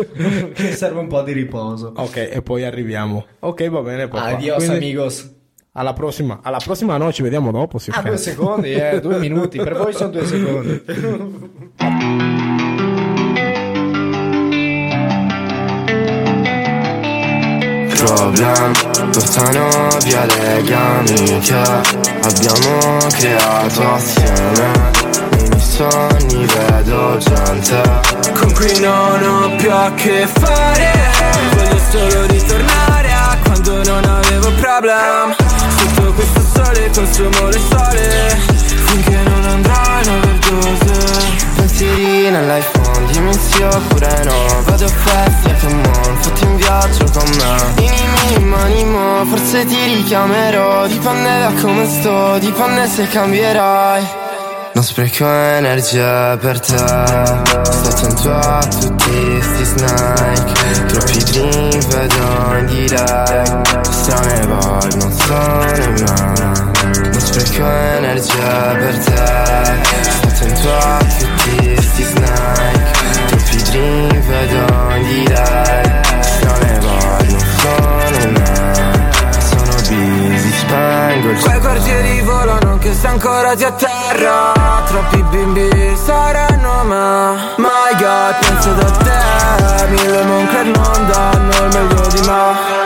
[0.52, 1.92] che serve un po' di riposo.
[1.96, 3.24] Ok, e poi arriviamo.
[3.40, 4.08] Ok, va bene.
[4.20, 4.36] Papà.
[4.36, 5.30] Adios Quindi- amigos.
[5.72, 7.78] Alla prossima, alla prossima no, ci vediamo dopo.
[7.78, 10.82] Si Ah, due secondi, eh, due minuti, per voi sono due secondi.
[17.96, 18.72] Problem
[19.12, 19.68] portano
[20.04, 21.54] via legami che
[22.22, 24.90] abbiamo creato assieme
[25.32, 27.82] Nei miei sogni vedo gente
[28.38, 30.92] con cui non ho più a che fare
[31.54, 32.99] Voglio solo ritornare
[34.80, 35.36] problem.
[35.76, 38.38] Sotto questo sole consumo le sole.
[38.86, 44.62] Finché non andrò in overdose Pensieri nell'iPhone, dimmi sì oppure no.
[44.64, 47.72] Vado a feste che mon, fatti un viaggio con me.
[47.76, 50.86] Mini mini manimo, forse ti richiamerò.
[50.86, 54.08] Dipende da come sto, dipende se cambierai.
[54.72, 56.76] Non spreco energia per te.
[56.76, 59.39] Sto attento a tutti
[59.70, 68.98] snake Troppi drink vedo in direct Strane vibe non sono me Non spreco energia per
[68.98, 70.08] te.
[70.10, 72.90] Sto attento a tutti sti snake
[73.28, 75.89] Troppi drink vedo in direct
[81.14, 87.58] il Quei quartieri volano che sei ancora ti a terra Troppi bimbi saranno me
[87.90, 89.86] My God, penso da te.
[89.88, 92.78] Mille monker non danno il meglio di me.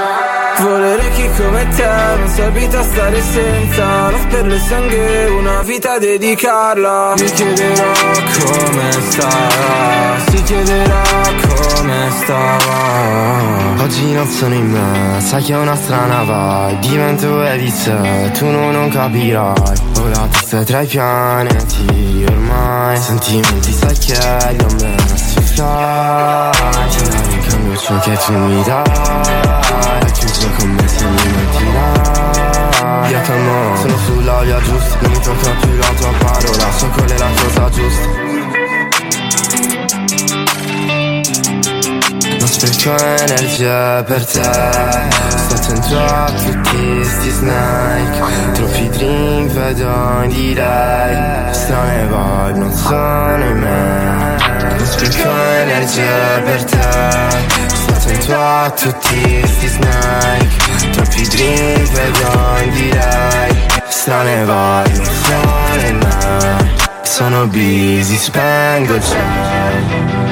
[0.59, 1.04] Volere chi
[1.37, 1.85] come te
[2.19, 7.15] non si abita a stare senza La sperla e sangue, una vita a dedicarla.
[7.19, 7.93] Mi chiederò
[8.39, 11.03] come stava Si chiederà
[11.47, 16.79] come stava Oggi non sono in me, sai che è una strana vibe.
[16.81, 17.91] Divento Edis,
[18.39, 19.93] tu non, non capirai.
[19.99, 26.51] Ho la testa tra i pianeti ormai Sentimenti sai che ho messi fly
[26.91, 29.54] Ti dare in cambio ciò che tu mi dai
[30.25, 35.51] Chiuso con me se mi mentirai Via camo, sono sulla via giusta Non mi tocca
[35.61, 36.73] più la tua parola.
[36.73, 38.09] So qual è la cosa giusta.
[42.39, 44.43] Non spreco energia per te.
[45.37, 48.53] Sto attento a tutti sti snake.
[48.53, 54.37] Troppi drink vedo in delay Strane vibe non sono in me.
[54.77, 57.64] Non spreco energia per te
[58.37, 60.65] A tutti sti snake.
[60.93, 70.24] Troppi drink vedo in delay Strane sono in me Sono busy, spengo già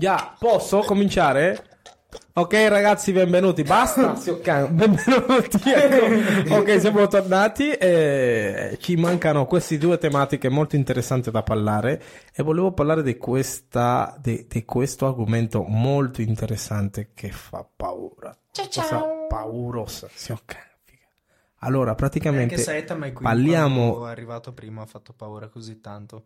[0.00, 1.62] Già, posso cominciare?
[2.32, 3.62] Ok ragazzi, benvenuti.
[3.64, 4.14] Basta,
[4.70, 5.60] benvenuti.
[5.62, 6.54] Ecco.
[6.56, 7.70] Ok, siamo tornati.
[7.72, 12.02] e ci mancano queste due tematiche molto interessanti da parlare
[12.34, 18.34] e volevo parlare di, questa, di, di questo argomento molto interessante che fa paura.
[18.54, 20.62] Cosa paurosa, Sioccan.
[20.82, 21.04] figa.
[21.58, 25.78] Allora, praticamente Anche Saetta mai qui parliamo quando è arrivato prima ha fatto paura così
[25.82, 26.24] tanto.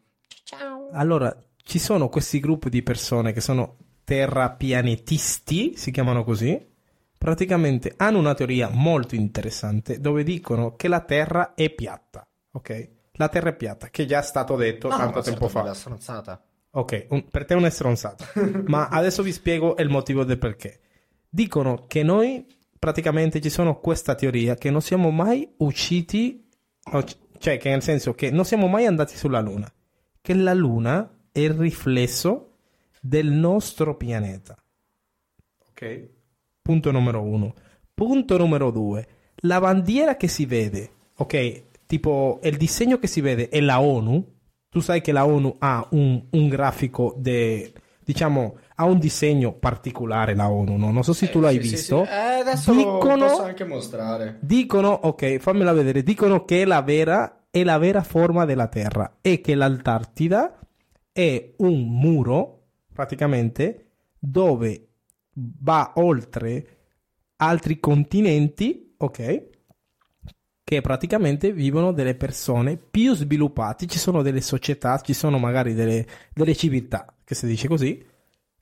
[0.93, 6.73] Allora, ci sono questi gruppi di persone che sono terrapianetisti, si chiamano così.
[7.19, 12.89] Praticamente hanno una teoria molto interessante dove dicono che la Terra è piatta, ok?
[13.13, 15.63] La Terra è piatta, che è già stato detto tanto tempo fa.
[15.63, 16.43] La stronzata.
[16.73, 18.27] Ok, un- per te è una stronzata.
[18.67, 20.81] Ma adesso vi spiego il motivo del perché.
[21.29, 22.45] Dicono che noi
[22.79, 26.47] praticamente ci sono questa teoria che non siamo mai usciti,
[27.39, 29.73] cioè che nel senso che non siamo mai andati sulla Luna,
[30.21, 32.51] che la Luna è il riflesso
[33.01, 34.57] del nostro pianeta.
[35.69, 36.09] Ok?
[36.63, 37.53] Punto numero uno.
[37.93, 39.07] Punto numero due.
[39.39, 41.63] La bandiera che si vede, ok?
[41.87, 44.25] Tipo il disegno che si vede è la ONU.
[44.69, 47.73] Tu sai che la ONU ha un, un grafico de,
[48.05, 50.93] diciamo, ha un disegno particolare la ONU, no?
[50.93, 52.05] Non so se tu l'hai visto.
[52.05, 54.39] Eh, adesso Dicono- lo posso anche mostrare.
[54.41, 59.17] Dicono, ok, fammela vedere, dicono che è la vera, è la vera forma della Terra
[59.21, 60.61] e che l'Antartida
[61.15, 64.89] è un muro, praticamente, dove
[65.35, 66.67] va oltre
[67.37, 69.43] altri continenti, ok?
[70.65, 76.05] Che praticamente vivono delle persone più sviluppate, ci sono delle società, ci sono magari delle,
[76.33, 78.05] delle civiltà, che si dice così,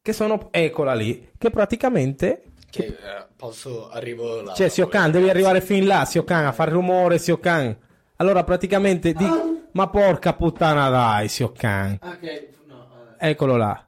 [0.02, 4.52] che sono, eccola lì, che praticamente Che, eh, posso, arrivo là.
[4.52, 7.74] cioè, Siocan, devi arrivare fin là, Siocan, a fare rumore, Siocan.
[8.16, 9.24] Allora, praticamente, di...
[9.72, 11.98] ma porca puttana dai, Siocan.
[12.00, 13.86] Ok, no, eh, Eccolo là.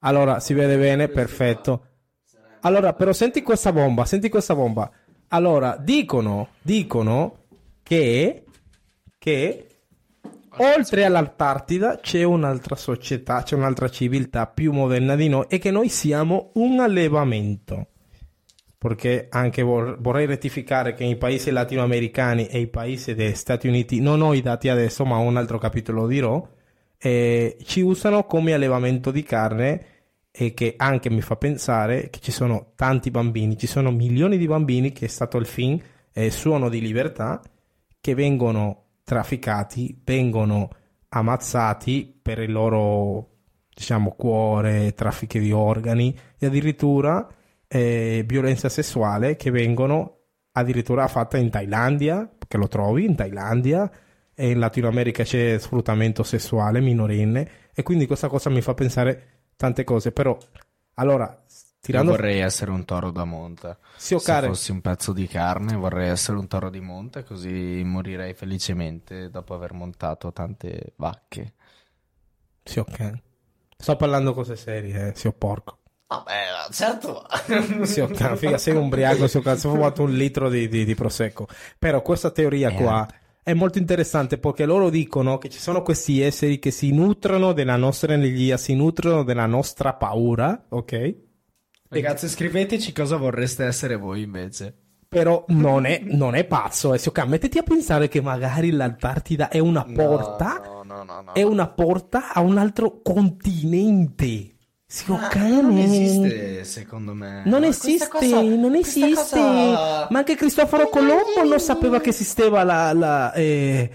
[0.00, 1.86] Allora, si vede bene, perfetto.
[2.60, 4.90] Allora, però senti questa bomba, senti questa bomba.
[5.28, 7.44] Allora, dicono, dicono
[7.82, 8.44] che,
[9.18, 9.66] che
[10.58, 15.88] oltre all'Antartida c'è un'altra società, c'è un'altra civiltà più moderna di noi e che noi
[15.88, 17.91] siamo un allevamento.
[18.82, 24.00] Perché anche vor- vorrei rettificare che i paesi latinoamericani e i paesi degli Stati Uniti,
[24.00, 26.48] non ho i dati adesso, ma un altro capitolo lo dirò,
[26.98, 29.84] eh, ci usano come allevamento di carne
[30.32, 34.48] e che anche mi fa pensare che ci sono tanti bambini, ci sono milioni di
[34.48, 35.78] bambini che è stato il film
[36.12, 37.40] eh, Suono di libertà
[38.00, 40.70] che vengono trafficati, vengono
[41.10, 43.28] ammazzati per il loro
[43.72, 47.28] diciamo cuore, traffico di organi e addirittura
[47.74, 50.18] eh, violenza sessuale che vengono
[50.52, 53.90] addirittura fatta in Thailandia, che lo trovi in Thailandia
[54.34, 59.46] e in Latino America c'è sfruttamento sessuale minorile e quindi questa cosa mi fa pensare
[59.56, 60.36] tante cose, però
[60.94, 61.46] allora Io
[61.80, 63.78] tirando vorrei essere un toro da monte.
[63.96, 64.48] Sì, Se Ocare.
[64.48, 69.54] fossi un pezzo di carne, vorrei essere un toro di monte, così morirei felicemente dopo
[69.54, 71.54] aver montato tante vacche.
[72.62, 73.12] Sì, ok.
[73.78, 75.78] Sto parlando cose serie, eh, sì, oh, porco.
[76.24, 77.24] Vabbè, certo.
[77.84, 80.94] Sì, ok, figa, sei ubriaco, sì, ho cazzo, ho fumato un litro di, di- di
[80.94, 81.46] prosecco.
[81.78, 83.06] Però questa teoria Eh, qua,
[83.42, 87.76] è molto interessante perché loro dicono che ci sono questi esseri che si nutrono della
[87.76, 91.14] nostra energia, si nutrono della nostra paura, ok?
[91.88, 94.74] Ragazzi, scriveteci cosa vorreste essere voi invece.
[95.12, 96.98] Però non è, non è pazzo, eh.
[96.98, 101.32] Sioka, mettiti a pensare che magari l'Antartida è una porta, No, no, no, no.
[101.32, 104.54] è una porta a un altro continente.
[104.94, 107.40] Sioka, Ah, non esiste, secondo me.
[107.46, 109.14] Non esiste, cosa- non esiste.
[109.14, 113.90] cosa- Ma anche Cristoforo Colombo non sapeva che esisteva la, la, eh,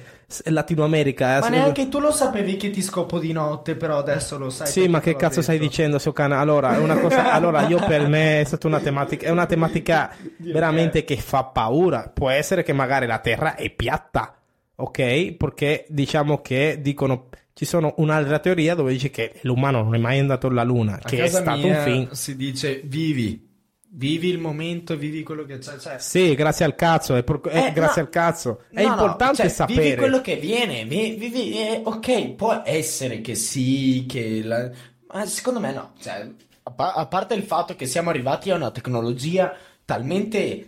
[0.45, 1.37] Latino America.
[1.37, 1.39] eh.
[1.41, 4.65] Ma neanche tu lo sapevi che ti scopo di notte, però adesso lo sai.
[4.65, 5.69] Sì, ma che cazzo stai detto.
[5.69, 6.39] dicendo, Siocana?
[6.39, 10.09] Allora, è una cosa, allora, io per me è stata una tematica, è una tematica
[10.37, 12.09] veramente che fa paura.
[12.11, 14.35] Può essere che magari la Terra è piatta,
[14.77, 15.33] ok?
[15.33, 20.19] Perché diciamo che dicono, ci sono un'altra teoria dove dice che l'umano non è mai
[20.19, 22.11] andato alla Luna, che è stato un film.
[22.11, 23.45] si dice vivi.
[23.89, 25.79] Vivi il momento, vivi quello che c'è.
[25.79, 28.07] Cioè, Sì, grazie al cazzo, è por- è Eh, grazie no.
[28.07, 28.61] al cazzo.
[28.69, 29.81] È No, no, importante cioè, sapere.
[29.81, 34.69] Vivi quello che viene, vi- vivi, eh, ok, può essere che sì, che la-
[35.11, 35.93] ma secondo me no.
[35.99, 36.29] Cioè,
[36.61, 39.51] a, pa- a parte il fatto che siamo arrivati a una tecnologia
[39.83, 40.67] talmente eh,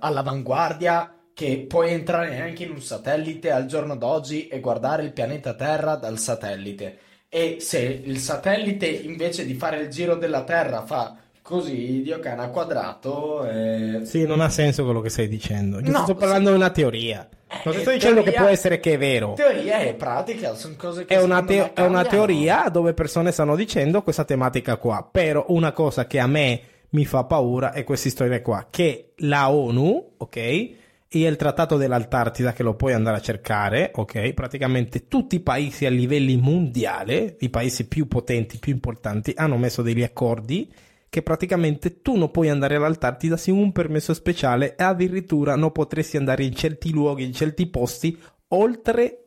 [0.00, 5.52] all'avanguardia che puoi entrare anche in un satellite al giorno d'oggi e guardare il pianeta
[5.52, 6.96] Terra dal satellite.
[7.28, 12.48] E se il satellite invece di fare il giro della Terra fa così, Dio cana
[12.48, 15.78] quadrato, eh, Sì, non ha senso quello che stai dicendo.
[15.78, 17.28] Io No, sto parlando di una teoria.
[17.64, 19.34] Non Eh, sto dicendo che teoria- può essere che è vero.
[19.34, 23.56] Teoria e pratica sono cose che È una, me è una teoria dove persone stanno
[23.56, 25.06] dicendo questa tematica qua.
[25.12, 28.68] Però una cosa che a me mi fa paura è questa storia qua.
[28.70, 30.84] Che la ONU, ok?
[31.24, 34.34] E il trattato dell'Antartida che lo puoi andare a cercare, ok?
[34.34, 39.80] Praticamente tutti i paesi a livelli mondiali, i paesi più potenti, più importanti, hanno messo
[39.80, 40.70] degli accordi
[41.08, 46.18] che praticamente tu non puoi andare all'Antartida sin un permesso speciale e addirittura non potresti
[46.18, 49.22] andare in certi luoghi, in certi posti, oltre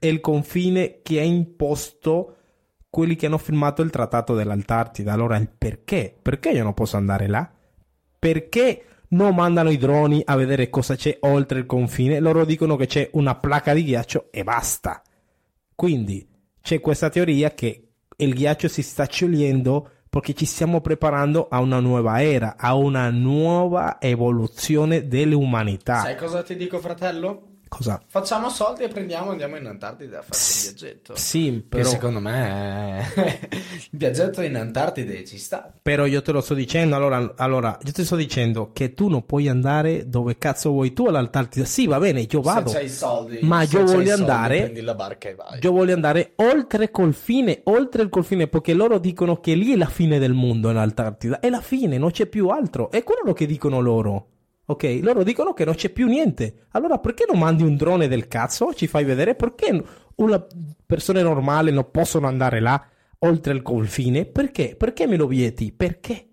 [0.00, 2.36] il confine che ha imposto
[2.88, 5.12] quelli che hanno firmato il trattato dell'Antartida.
[5.12, 6.16] Allora il perché?
[6.22, 7.52] Perché io non posso andare là?
[8.18, 12.20] Perché non mandano i droni a vedere cosa c'è oltre il confine?
[12.20, 15.02] Loro dicono che c'è una placca di ghiaccio e basta.
[15.74, 16.26] Quindi
[16.60, 21.80] c'è questa teoria che il ghiaccio si sta sciogliendo perché ci stiamo preparando a una
[21.80, 26.00] nuova era, a una nuova evoluzione dell'umanità.
[26.00, 27.53] Sai cosa ti dico, fratello?
[27.76, 28.00] Cosa?
[28.06, 31.16] Facciamo soldi e prendiamo, andiamo in Antartide a farci un viaggetto.
[31.16, 33.04] Sì, Che però, secondo me
[33.90, 35.72] il viaggetto in Antartide ci sta.
[35.82, 39.26] però io te lo sto dicendo, allora, allora, io ti sto dicendo che tu non
[39.26, 41.64] puoi andare dove cazzo vuoi tu all'Antartida.
[41.64, 42.68] Sì, va bene, io vado.
[42.68, 45.58] Se c'hai i soldi, Ma io voglio soldi, andare- prendi la barca e vai.
[45.60, 49.76] Io voglio andare oltre col fine, oltre il confine, perché loro dicono che lì è
[49.76, 51.40] la fine del mondo all'Antartida.
[51.40, 52.88] È la fine, non c'è più altro.
[52.92, 54.28] È quello che dicono loro.
[54.66, 55.00] Ok?
[55.02, 56.66] Loro dicono che non c'è più niente.
[56.70, 58.72] Allora perché non mandi un drone del cazzo?
[58.72, 59.82] Ci fai vedere perché
[60.16, 60.46] una
[60.86, 62.82] persone normali non possono andare là
[63.18, 64.24] oltre il confine?
[64.24, 64.74] Perché?
[64.76, 65.72] Perché me lo vieti?
[65.72, 66.28] Perché?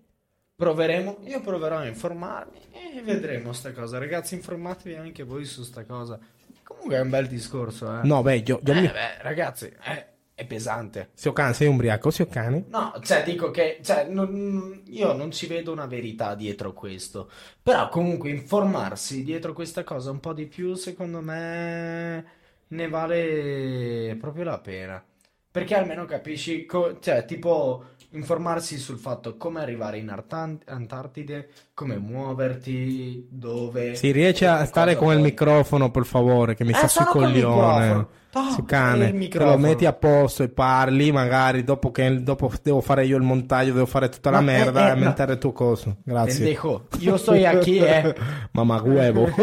[0.54, 2.58] Proveremo, io proverò a informarmi
[2.94, 3.98] e vedremo sta cosa.
[3.98, 6.18] Ragazzi, informatevi anche voi su sta cosa.
[6.62, 8.06] Comunque è un bel discorso, eh.
[8.06, 8.86] No, beh, io, io Eh, mi...
[8.86, 10.06] beh, ragazzi, eh,
[10.42, 11.10] è pesante.
[11.14, 12.64] Sio cane, sei ubriaco, sio cane?
[12.64, 17.28] No, cioè dico che cioè, non- io non ci vedo una verità dietro questo,
[17.62, 22.24] però comunque informarsi dietro questa cosa un po' di più, secondo me
[22.68, 25.04] ne vale proprio la pena,
[25.50, 31.98] perché almeno capisci, co- cioè tipo informarsi sul fatto come arrivare in Artan- Antartide, come
[31.98, 33.94] muoverti, dove...
[33.96, 38.06] Si riesce a stare con il microfono, per favore, che mi Eh, sta col coglione.
[38.34, 43.04] Il cane, te lo metti a posto e parli, magari dopo che dopo devo fare
[43.04, 45.32] io il montaggio, devo fare tutta la Ma, eh, merda eh, e aumentare no.
[45.34, 45.96] il tuo coso.
[46.02, 46.38] Grazie.
[46.38, 48.14] Pendejo, io sto qui, eh.
[48.52, 49.28] Mamma huevo.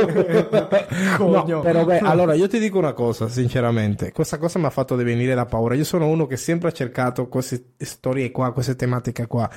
[1.20, 4.96] no, però beh, allora io ti dico una cosa, sinceramente, questa cosa mi ha fatto
[4.96, 5.76] venire da paura.
[5.76, 9.48] Io sono uno che sempre ha cercato queste storie qua, queste tematiche qua.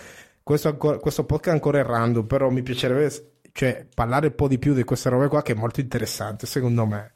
[0.42, 3.10] Questo, ancora- questo podcast ancora è random, però mi piacerebbe
[3.52, 6.84] cioè, parlare un po' di più di queste robe qua che è molto interessante, secondo
[6.84, 7.12] me.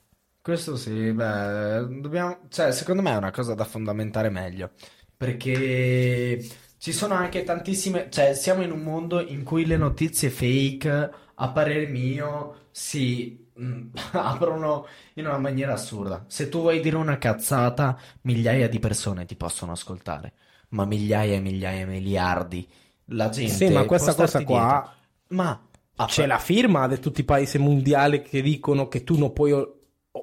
[0.47, 4.71] Questo sì, beh, dobbiamo, cioè, secondo me è una cosa da fondamentare meglio,
[5.17, 6.41] perché
[6.79, 11.49] ci sono anche tantissime, cioè, siamo in un mondo in cui le notizie fake, a
[11.49, 16.25] parer mio, si mm, aprono in una maniera assurda.
[16.29, 20.33] Se tu vuoi dire una cazzata, migliaia di persone ti possono ascoltare,
[20.68, 22.68] ma migliaia e migliaia e miliardi.
[23.07, 24.95] La gente Sì, ma questa cosa qua
[25.27, 25.37] dietro.
[25.37, 29.75] Ma c'è la firma di tutti i paesi mondiali che dicono che tu non puoi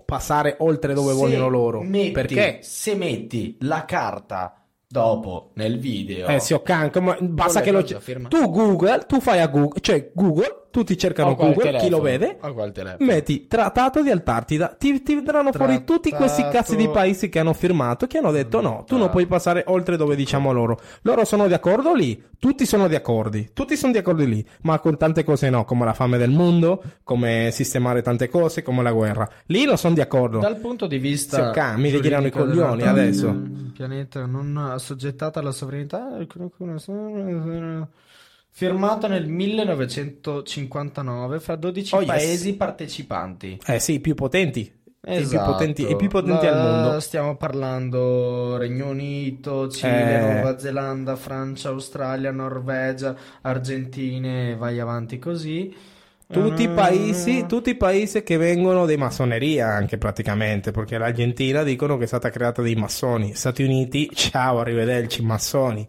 [0.06, 1.82] passare oltre dove Se vogliono loro.
[1.82, 2.60] metti- Perché?
[2.62, 4.56] Se metti la carta
[4.88, 8.28] dopo nel video, Eh sì, ok, ma basta che lo firma.
[8.30, 12.72] tu Google, tu fai a Google, cioè Google tutti cercano Google, chi lo telefono, vede,
[12.72, 13.06] telefono.
[13.06, 17.38] metti trattato di Antartida, ti, ti vedranno fuori tutti questi Trattato- cazzi di paesi che
[17.38, 20.80] hanno firmato, che hanno detto no, tu non puoi passare oltre dove diciamo loro.
[21.04, 24.80] Loro sono di accordo lì, tutti sono di accordi, tutti sono di accordo lì, ma
[24.80, 28.92] con tante cose no, come la fame del mondo, come sistemare tante cose, come la
[28.92, 29.30] guerra.
[29.46, 30.40] Lì non sono di accordo.
[30.40, 33.32] Dal punto di vista cami, gli girano i coglioni adesso.
[33.74, 36.18] Pianeta non assoggettato alla sovranità
[38.56, 42.08] firmato nel 1959 fra 12 Oh, yes.
[42.08, 43.60] paesi partecipanti.
[43.66, 44.60] Eh sì, i più potenti.
[45.06, 45.52] I più Esatto.
[45.52, 47.00] potenti, i più potenti al La- mondo.
[47.02, 50.32] Stiamo parlando Regno Unito, Cile, Eh.
[50.34, 55.76] Nuova Zelanda, Francia, Australia, Norvegia, Argentina e vai avanti così.
[56.26, 56.76] Tutti i Mm.
[56.76, 62.08] paesi, tutti i paesi che vengono di massoneria anche praticamente, perché l'Argentina dicono che è
[62.08, 63.36] stata creata dai massoni.
[63.36, 65.86] Stati Uniti, ciao, arrivederci, massoni.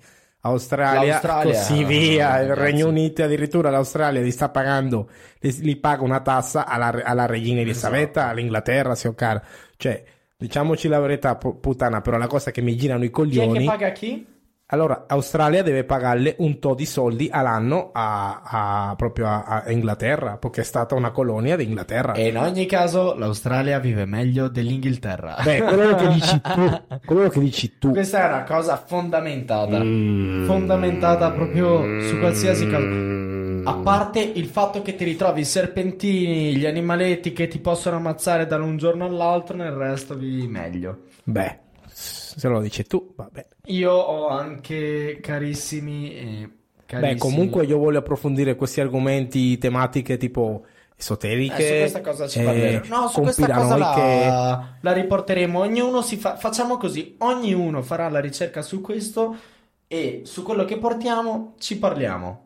[0.46, 2.38] Australia, L'Australia, così via.
[2.40, 2.54] Il.
[2.54, 5.08] Regno Unito, addirittura l'Australia li sta pagando,
[5.40, 8.30] li, li paga una tassa alla, alla regina Elisabetta, Esatto.
[8.30, 9.40] all'Inghilterra, se caro.
[9.76, 10.04] Cioè,
[10.36, 13.36] diciamoci la verità, pu- puttana, però la cosa che mi girano i Chi è che
[13.46, 13.64] coglioni.
[13.64, 14.26] paga chi?
[14.74, 20.36] Allora, Australia deve pagarle un to di soldi all'anno a, a- proprio a, a Inghilterra,
[20.36, 22.14] perché è stata una colonia d'Inghilterra.
[22.14, 25.36] E in ogni caso l'Australia vive meglio dell'Inghilterra.
[25.44, 27.92] Beh, quello che dici tu, quello che dici tu.
[27.92, 29.78] Questa è una cosa fondamentata.
[29.80, 30.44] Mm.
[30.44, 33.70] Fondamentata proprio su qualsiasi cosa.
[33.70, 38.46] A parte il fatto che ti ritrovi i serpentini, gli animaletti che ti possono ammazzare
[38.46, 41.04] da un giorno all'altro, nel resto vivi meglio.
[41.22, 41.60] Beh,
[42.36, 43.48] se lo dici tu, va bene.
[43.66, 46.50] Io ho anche carissimi e
[46.86, 47.14] carissimi.
[47.14, 50.64] Beh, comunque io voglio approfondire questi argomenti, tematiche tipo
[50.96, 51.56] esoteriche.
[51.56, 52.82] Eh, su questa cosa ci eh.
[52.86, 55.60] No, su questa cosa la, la riporteremo.
[55.60, 56.36] Ognuno si fa.
[56.36, 59.36] Facciamo così: ognuno farà la ricerca su questo
[59.86, 62.42] e su quello che portiamo ci parliamo.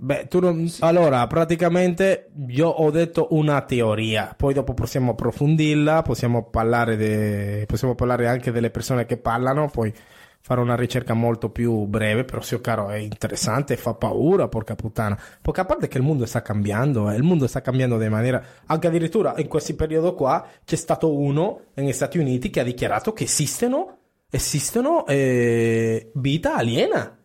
[0.00, 0.70] Beh, tu non...
[0.80, 7.94] allora, praticamente io ho detto una teoria, poi dopo possiamo approfondirla, possiamo parlare, de- possiamo
[7.94, 9.92] parlare anche delle persone che parlano, poi
[10.40, 15.18] fare una ricerca molto più breve, però sì, caro, è interessante, fa paura, porca puttana.
[15.42, 18.42] Perché a parte che il mondo sta cambiando, eh, il mondo sta cambiando di maniera...
[18.66, 23.12] Anche addirittura in questo periodo qua c'è stato uno negli Stati Uniti che ha dichiarato
[23.12, 23.98] che esistono,
[24.30, 27.17] esistono eh, vita aliena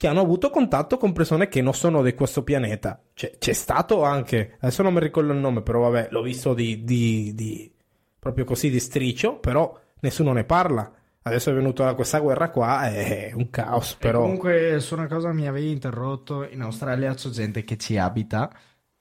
[0.00, 3.02] che hanno avuto contatto con persone che non sono di questo pianeta.
[3.12, 6.84] C'è, c'è stato anche, adesso non mi ricordo il nome, però vabbè, l'ho visto di,
[6.84, 7.70] di- di-
[8.18, 10.90] proprio così di striccio, però nessuno ne parla.
[11.20, 14.22] Adesso è venuta questa guerra qua, è un caos, E però...
[14.22, 16.48] comunque, su una cosa mi avevi interrotto.
[16.48, 18.50] In Australia c'è gente che ci abita,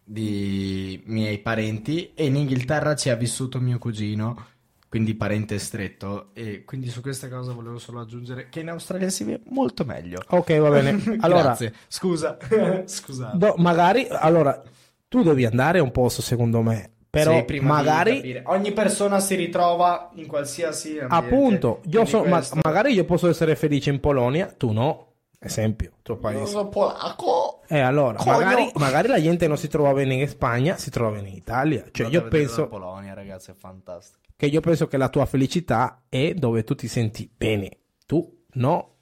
[0.03, 4.47] di miei parenti, e in Inghilterra ci ha vissuto mio cugino,
[4.89, 6.31] quindi parente stretto.
[6.33, 10.19] E quindi su questa cosa volevo solo aggiungere che in Australia si vive molto meglio.
[10.27, 11.17] Ok, va bene.
[11.21, 11.73] Allora, Grazie.
[11.87, 12.37] Scusa.
[12.85, 13.37] Scusate.
[13.37, 14.61] no, magari, allora,
[15.07, 18.41] tu devi andare a un posto, secondo me, però Sì, magari...
[18.45, 21.15] ogni persona si ritrova in qualsiasi ambiente.
[21.15, 25.08] Appunto, io so, ma- magari io posso essere felice in Polonia, tu no.
[25.41, 26.45] Esempio, tuo Io paese.
[26.47, 27.61] sono polacco.
[27.69, 31.29] Eh, allora, magari, magari la gente non si trova bene in Spagna, si trova bene
[31.29, 31.85] in Italia.
[31.91, 34.19] Cioè, Andate io penso la Polonia, ragazzi, è fantastico.
[34.35, 37.69] che io penso che la tua felicità è dove tu ti senti bene.
[38.05, 38.95] Tu no.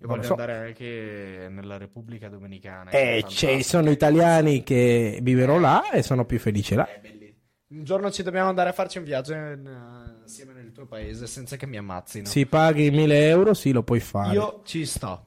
[0.00, 0.32] Io voglio so.
[0.32, 2.90] andare anche nella Repubblica Dominicana.
[2.90, 6.86] Eh, ci sono italiani che vivono là e sono più felici là.
[6.86, 7.22] È bellissimo.
[7.68, 11.26] Un giorno ci dobbiamo andare a farci un viaggio in, eh, insieme nel tuo paese
[11.26, 12.26] senza che mi ammazzino.
[12.26, 14.34] Si paghi 1000 euro, sì, lo puoi fare.
[14.34, 15.26] Io ci sto.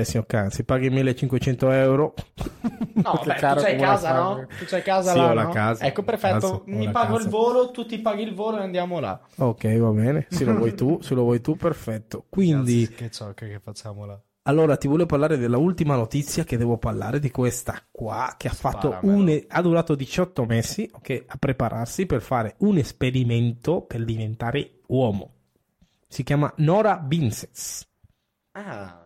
[0.00, 0.46] Eh sì, ok.
[0.52, 2.14] Si paghi 1500 euro.
[2.94, 4.46] No, beh, tu c'hai casa, no?
[4.58, 5.50] Tu c'hai casa Sì, là, ho la no?
[5.50, 5.84] casa.
[5.84, 6.38] Ecco, perfetto.
[6.40, 7.22] Cazzo, ho Mi pago casa.
[7.24, 9.20] il volo, tu ti paghi il volo e andiamo là.
[9.36, 10.26] Ok, va bene.
[10.30, 12.24] Se lo vuoi tu, se lo vuoi tu, perfetto.
[12.28, 14.20] Quindi, Che ciocca che facciamo là.
[14.46, 18.52] allora ti volevo parlare della ultima notizia che devo parlare di questa qua che ha
[18.52, 24.80] fatto un ha durato 18 mesi, ok, a prepararsi per fare un esperimento per diventare
[24.88, 25.30] uomo.
[26.08, 27.86] Si chiama Nora Vincents.
[28.52, 29.03] Ah,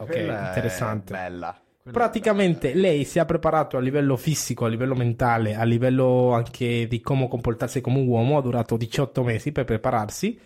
[0.00, 1.12] Ok, quella interessante.
[1.12, 1.60] Bella.
[1.82, 6.86] Quella Praticamente lei si è preparato a livello fisico, a livello mentale, a livello anche
[6.86, 10.38] di come comportarsi come un uomo, ha durato 18 mesi per prepararsi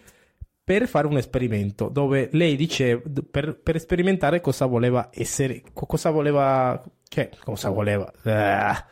[0.64, 6.08] per fare un esperimento dove lei dice per, per sperimentare cosa voleva essere, co- cosa
[6.10, 8.10] voleva, cioè cosa voleva.
[8.22, 8.86] Ah,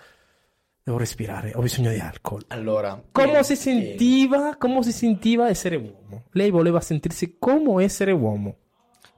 [0.85, 2.45] devo respirare, ho bisogno di alcol.
[2.49, 6.25] Allora, Come si sentiva, come si sentiva essere uomo?
[6.33, 8.57] Lei voleva sentirsi come essere uomo.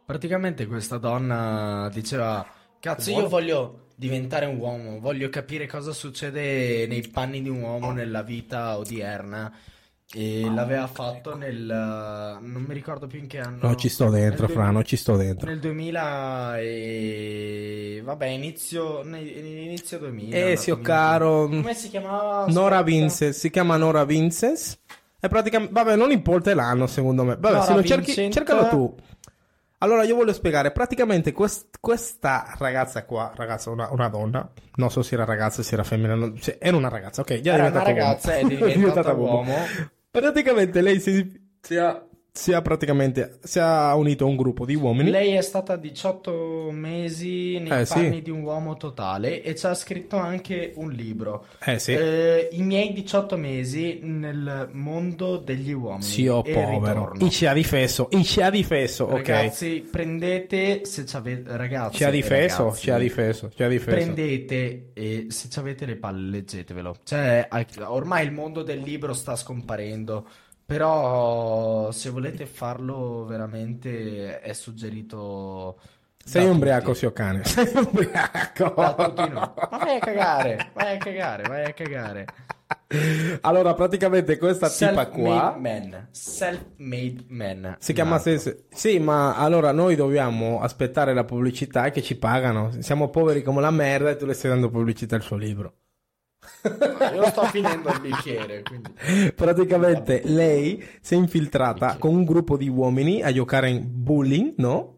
[0.04, 2.44] Praticamente questa donna diceva:
[2.78, 7.92] Cazzo, io voglio diventare un uomo, voglio capire cosa succede nei panni di un uomo
[7.92, 9.52] nella vita odierna.
[10.16, 11.64] E l'aveva fatto nel...
[11.64, 13.58] non mi ricordo più in che anno.
[13.62, 15.48] Non ci sto dentro, Fra, 2000 non ci sto dentro.
[15.48, 18.02] Nel 2000 e...
[18.04, 20.36] vabbè, inizio, inizio 2000.
[20.36, 22.46] Eh, zio comincia- caro, Come si chiamava?
[22.46, 22.82] Nora.
[22.82, 24.78] Vinces, si chiama Nora Vinces.
[25.18, 27.34] E praticamente, vabbè, non importa l'anno secondo me.
[27.36, 28.94] Vabbè, Nora se lo cerchi, Vincent- cercalo tu.
[29.84, 35.02] Allora, io voglio spiegare, praticamente quest- questa ragazza qua, ragazza, una, una donna, non so
[35.02, 37.68] se era ragazza, se era femmina, non- cioè, era una ragazza, ok, già è Era
[37.68, 38.00] una diventata uomo.
[38.06, 39.54] ragazza ed è diventata uomo.
[40.10, 42.02] Praticamente lei si, si ha,
[42.36, 45.08] si ha praticamente, si è unito a un gruppo di uomini.
[45.08, 47.92] Lei è stata 18 mesi nei Eh, sì.
[47.94, 51.46] panni di un uomo totale e ci ha scritto anche un libro.
[51.64, 51.92] Eh sì.
[51.92, 56.02] Eh, I miei 18 mesi nel mondo degli uomini.
[56.02, 57.12] Sì, oh, povero.
[57.20, 59.12] I ci ha difeso, i ci ha difeso, ok.
[59.28, 63.68] Ragazzi, prendete se ci avete ragazzi, Ci ha difeso, ragazzi, ci ha difeso, ci ha
[63.68, 63.96] difeso.
[63.96, 66.96] Prendete e se ci avete le palle leggetevelo.
[67.04, 67.46] Cioè,
[67.84, 70.26] ormai il mondo del libro sta scomparendo.
[70.66, 75.78] Però se volete farlo veramente è suggerito
[76.24, 76.98] Sei ubriaco, tutti.
[76.98, 77.44] zio cane.
[77.44, 78.72] Sei ubriaco.
[78.74, 79.32] Da tutti noi.
[79.70, 82.26] Ma vai a cagare, vai a cagare, vai a cagare.
[83.42, 86.08] Allora, praticamente questa tipa Self-made qua man.
[86.10, 87.76] Self-made man.
[87.78, 92.70] si chiama se- Sì, ma allora noi dobbiamo aspettare la pubblicità che ci pagano.
[92.78, 95.74] Siamo poveri come la merda e tu le stai dando pubblicità al suo libro.
[97.14, 98.92] Io sto finendo il bicchiere, quindi...
[99.34, 104.92] Praticamente lei si è infiltrata con un gruppo di uomini a giocare in bowling, no?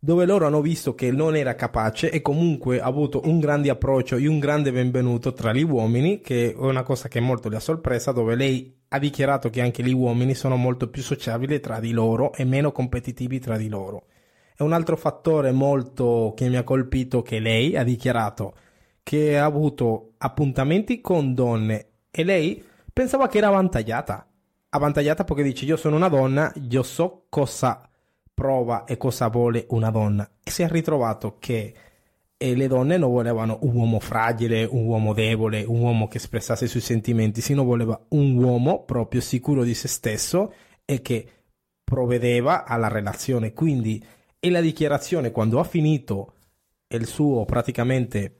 [0.00, 4.14] Dove loro hanno visto che non era capace e comunque ha avuto un grande approccio
[4.14, 7.60] e un grande benvenuto tra gli uomini, che è una cosa che molto le ha
[7.60, 11.90] sorpresa, dove lei ha dichiarato che anche gli uomini sono molto più sociabili tra di
[11.90, 14.04] loro e meno competitivi tra di loro.
[14.56, 18.54] E un altro fattore molto che mi ha colpito che lei ha dichiarato
[19.08, 24.28] che ha avuto appuntamenti con donne e lei pensava che era avvantaggiata.
[24.68, 27.88] Avvantaggiata perché dice io sono una donna, io so cosa
[28.34, 30.30] prova e cosa vuole una donna.
[30.42, 31.72] E si è ritrovato che
[32.36, 36.66] eh, le donne non volevano un uomo fragile, un uomo debole, un uomo che espressasse
[36.66, 40.52] i suoi sentimenti, sino voleva un uomo proprio sicuro di se stesso
[40.84, 41.26] e che
[41.82, 43.54] provvedeva alla relazione.
[43.54, 44.04] Quindi,
[44.38, 46.34] e la dichiarazione quando ha finito
[46.88, 48.37] il suo praticamente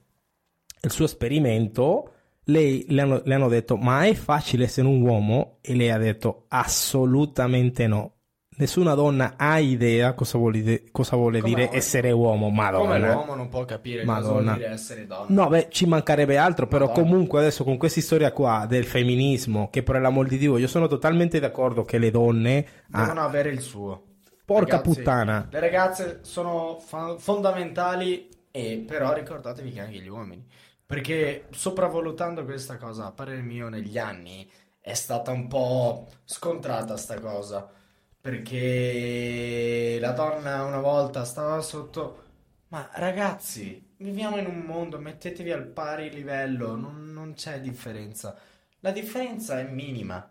[0.81, 2.13] il suo esperimento,
[2.45, 5.59] lei le hanno, le hanno detto: Ma è facile essere un uomo?
[5.61, 8.13] E lei ha detto: Assolutamente no.
[8.59, 11.73] Nessuna donna ha idea cosa vuole, de- cosa vuole dire no?
[11.75, 12.51] essere uomo.
[12.51, 12.97] Madonna.
[12.97, 14.43] Come l'uomo non può capire cosa Madonna.
[14.43, 15.27] vuol dire essere donna.
[15.29, 17.09] No, beh, ci mancherebbe altro, però Madonna.
[17.09, 20.89] comunque adesso con questa storia qua del femminismo, che per l'amor di Dio, io sono
[20.89, 22.67] totalmente d'accordo che le donne...
[22.89, 24.03] Devono avere il suo.
[24.45, 25.49] porca Ragazzi, puttana.
[25.53, 30.45] Le ragazze sono fa- fondamentali, e però ricordatevi che anche gli uomini.
[30.89, 37.21] Perché sopravvalutando questa cosa, a parere mio, negli anni è stata un po' scontrata sta
[37.21, 37.71] cosa.
[38.19, 42.25] Perché la donna una volta stava sotto.
[42.69, 48.35] Ma ragazzi, viviamo in un mondo, mettetevi al pari livello, non, non c'è differenza.
[48.81, 50.27] La differenza è minima.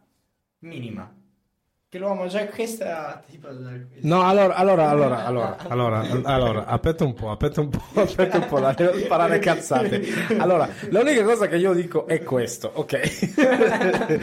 [0.62, 1.14] Minima.
[1.90, 3.48] Che l'uomo già questa tipo
[4.02, 8.46] No, allora, allora, allora, allora, allora, allora, aspetta un po', aspetta un po', aspetta un
[8.46, 10.02] po', la devo sparare cazzate.
[10.38, 14.20] Allora, l'unica cosa che io dico è questo, ok?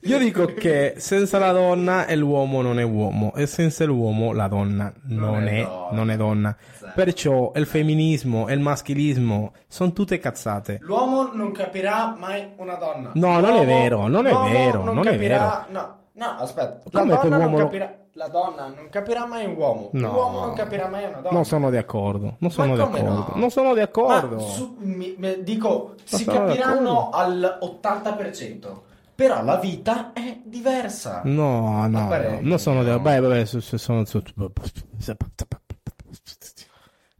[0.02, 4.92] Io dico che senza la donna l'uomo non è uomo e senza l'uomo la donna
[5.04, 5.88] non, Non è è, donna.
[5.96, 6.56] non è donna.
[6.74, 6.92] Esatto.
[6.94, 10.78] Perciò il femminismo e il maschilismo sono tutte cazzate.
[10.82, 13.10] L'uomo non capirà mai una donna.
[13.14, 16.80] No, non è vero, non è l'uomo vero, non è capirà- No, no, aspetta.
[16.90, 17.96] La donna, non non- capirà...
[18.12, 19.90] la donna non capirà mai un uomo.
[19.92, 20.12] No.
[20.12, 21.30] L'uomo non capirà mai una donna.
[21.30, 23.32] Non sono d'accordo, non sono d'accordo, no?
[23.34, 24.34] non sono d'accordo.
[24.36, 28.80] Ma su- mi- mi- dico, si sono capiranno al 80%.
[29.14, 31.22] Però la vita è diversa.
[31.24, 32.08] No, no,
[32.40, 32.84] non sono no.
[32.84, 33.02] d'accordo.
[33.10, 34.04] Beh, vabbè, su- sono...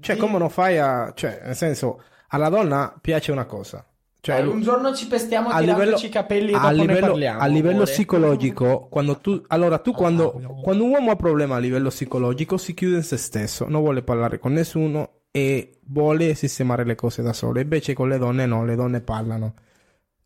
[0.00, 1.12] Cioè, Di- come non fai a...
[1.14, 3.84] Cioè, nel senso, alla donna piace una cosa.
[4.20, 7.06] Cioè, un giorno ci pestiamo a livello, tirandoci i capelli e a dopo ne livello,
[7.06, 7.40] parliamo.
[7.40, 7.90] a livello amore.
[7.92, 9.42] psicologico, quando tu...
[9.46, 13.16] Allora, tu quando, quando un uomo ha problema a livello psicologico si chiude in se
[13.16, 17.60] stesso, non vuole parlare con nessuno e vuole sistemare le cose da solo.
[17.60, 19.54] Invece con le donne no, le donne parlano.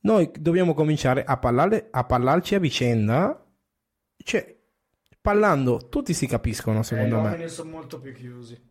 [0.01, 3.47] Noi dobbiamo cominciare a parlare, a parlarci a vicenda.
[4.17, 4.57] Cioè,
[5.21, 7.29] parlando, tutti si capiscono, Eh, secondo gli me.
[7.29, 8.71] uomini sono molto più chiusi.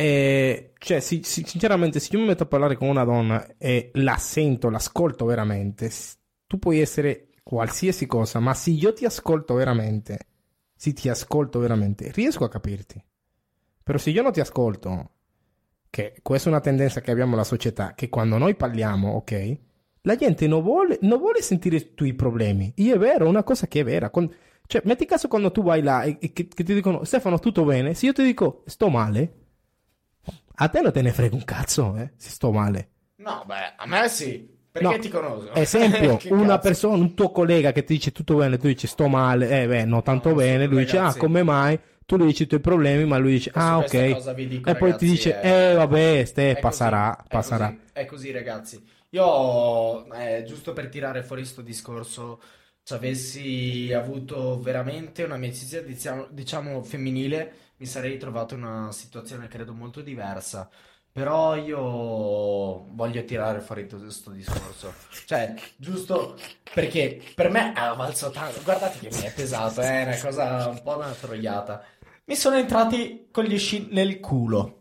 [0.00, 3.90] E, cioè, si- si- sinceramente, se io mi metto a parlare con una donna e
[3.94, 5.90] la sento, l'ascolto veramente,
[6.46, 10.18] tu puoi essere qualsiasi cosa, ma se io ti ascolto veramente,
[10.74, 13.04] se ti ascolto veramente, riesco a capirti.
[13.82, 15.10] Però se io non ti ascolto,
[15.90, 19.58] che questa è una tendenza che abbiamo nella società, che quando noi parliamo, ok,
[20.02, 22.72] la gente non vuole, non vuole sentire i tuoi problemi.
[22.76, 24.08] Io è vero, una cosa che è vera.
[24.08, 24.34] Con-
[24.66, 27.64] cioè, metti caso quando tu vai là e, e che, che ti dicono Stefano, tutto
[27.64, 27.92] bene?
[27.92, 29.39] Se io ti dico sto male,
[30.62, 32.90] a te non te ne frega un cazzo, eh, se sto male.
[33.18, 34.48] No, beh, a me sì.
[34.70, 34.98] Perché No.
[34.98, 35.50] ti conosco.
[35.52, 36.60] Esempio, una cazzo.
[36.60, 39.84] persona, un tuo collega che ti dice tutto bene, tu dici sto male, eh beh,
[39.84, 40.98] no, tanto No, bene, lui dice ragazzi.
[40.98, 41.78] ah, come mai?
[42.06, 43.94] Tu gli dici i tuoi problemi, ma lui dice ah, ok.
[44.48, 47.66] dico, e poi ti ragazzi, dice è- eh, vabbè, ste, È passerà, così, è passerà.
[47.66, 48.84] così, È così, ragazzi.
[49.10, 52.40] Io, eh, giusto per tirare fuori sto discorso,
[52.82, 59.72] ci avessi avuto veramente un'amicizia, diciamo, diciamo, femminile, mi sarei trovato in una situazione, credo,
[59.72, 60.68] molto diversa.
[61.12, 64.92] Però io voglio tirare fuori questo discorso.
[65.24, 66.36] Cioè, giusto
[66.72, 68.60] perché per me ha valso tanto.
[68.62, 71.82] Guardate che mi è pesato, è una cosa un po' una troiata.
[72.26, 74.79] Mi sono entrati con gli sci nel culo.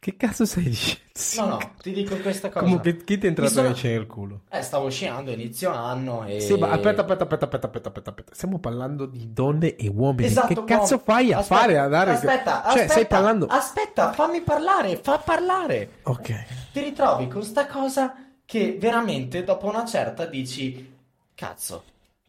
[0.00, 1.00] Che cazzo stai dicendo?
[1.38, 2.60] No, no, ti dico questa cosa.
[2.64, 4.42] Comunque, chi ti è entrato sono- nel culo?
[4.48, 6.40] Eh, stavo sciando inizio anno e...
[6.40, 8.34] Sì, ma aspetta, aspetta, aspetta, aspetta, aspetta, aspetta, aspetta.
[8.34, 10.26] Stiamo parlando di donne e uomini.
[10.28, 11.02] Esatto, che cazzo no.
[11.04, 15.18] fai a Aspetta, fare a dare Aspetta, Cioè, aspetta, stai parlando Aspetta, fammi parlare, fa
[15.18, 15.90] parlare.
[16.04, 16.44] Ok.
[16.72, 20.96] Ti ritrovi con sta cosa che veramente dopo una certa dici,
[21.34, 21.82] cazzo,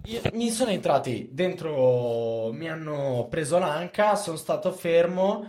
[0.06, 5.48] io- mi sono entrati dentro, mi hanno preso l'anca, sono stato fermo,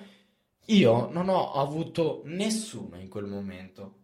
[0.74, 3.94] io non ho avuto nessuno in quel momento.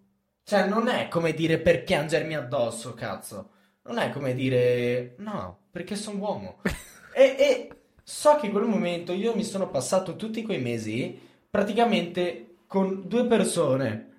[0.43, 3.51] Cioè, non è come dire per piangermi addosso, cazzo.
[3.83, 6.61] Non è come dire, no, perché sono uomo.
[7.17, 7.71] E, e
[8.03, 13.25] so che in quel momento io mi sono passato tutti quei mesi praticamente con due
[13.27, 14.17] persone.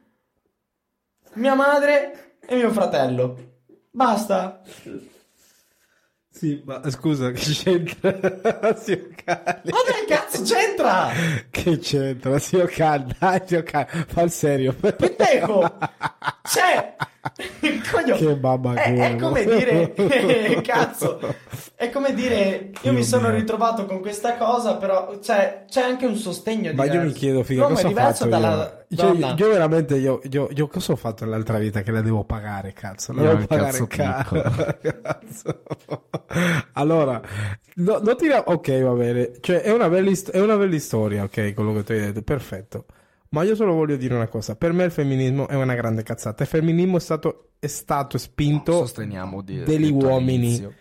[1.33, 3.65] Mia madre e mio fratello.
[3.91, 4.63] Basta.
[6.27, 8.73] Sì, ma scusa, che c'entra?
[8.77, 9.09] Zio.
[9.25, 9.43] Ma
[10.07, 11.11] che cazzo c'entra?
[11.49, 12.39] Che c'entra?
[12.39, 14.73] Zio Cali, dai, zio Cali, fa il serio.
[14.73, 15.77] Pendejo!
[16.47, 16.95] Cioè,
[17.91, 18.17] coglione.
[18.17, 19.93] Che babba è, è come dire,
[20.63, 21.19] cazzo,
[21.75, 23.37] è come dire, io mi sono mio.
[23.37, 27.61] ritrovato con questa cosa, però cioè, c'è anche un sostegno Ma io mi chiedo, figa,
[27.61, 28.97] L'uomo cosa è ho diverso fatto dalla io?
[28.97, 29.27] Cioè, donna.
[29.27, 32.73] io, io veramente, io, io, io cosa ho fatto nell'altra vita che la devo pagare,
[32.73, 33.11] cazzo?
[33.13, 35.61] La devo pagare cazzo cazzo.
[36.73, 37.21] Allora,
[37.75, 38.27] no, non ti...
[38.29, 39.31] Ok, va bene.
[39.39, 42.21] Cioè, è una, bella hist- è una bella storia, ok, quello che tu hai detto,
[42.21, 42.85] perfetto.
[43.29, 44.55] Ma io solo voglio dire una cosa.
[44.55, 46.43] Per me il femminismo è una grande cazzata.
[46.43, 48.89] Il femminismo è stato, è stato spinto
[49.43, 50.35] di, degli uomini.
[50.35, 50.73] all'inizio.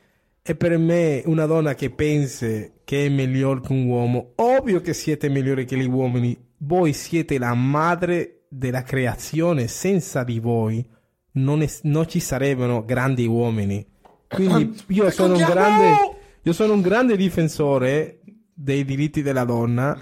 [0.42, 4.94] E per me una donna che pensi che è miglior che un uomo, ovvio che
[4.94, 10.86] siete migliori che gli uomini, voi siete la madre della creazione, senza di voi
[11.32, 13.84] non, es- non ci sarebbero grandi uomini.
[14.28, 15.94] Quindi io sono un grande,
[16.42, 18.20] io sono un grande difensore
[18.54, 20.00] dei diritti della donna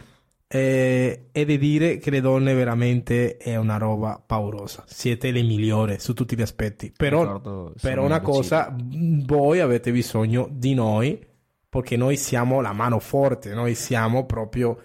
[0.55, 4.85] eh, e di dire che le donne veramente è una roba paurosa.
[4.87, 6.93] Siete le migliori su tutti gli aspetti.
[6.97, 11.21] Però, sono una cosa, voi avete bisogno di noi
[11.69, 14.79] perché noi siamo la mano forte, noi siamo proprio...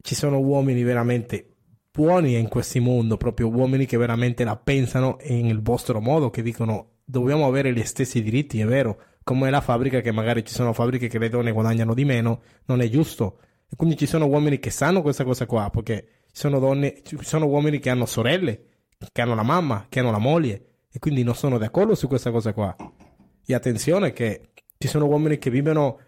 [0.00, 1.46] Ci sono uomini veramente
[1.92, 6.94] buoni in questo mondo, proprio uomini che veramente la pensano nel vostro modo, che dicono
[7.04, 11.06] dobbiamo avere gli stessi diritti, è vero, come la fabbrica che magari ci sono fabbriche
[11.06, 13.38] che le donne guadagnano di meno, non è giusto.
[13.70, 17.16] E quindi ci sono uomini che sanno questa cosa qua, perché ci sono donne, ci
[17.20, 18.64] sono uomini che hanno sorelle,
[19.12, 22.30] che hanno la mamma, che hanno la moglie, e quindi non sono d'accordo su questa
[22.30, 22.74] cosa qua.
[23.46, 25.98] E attenzione che ci sono uomini che vivono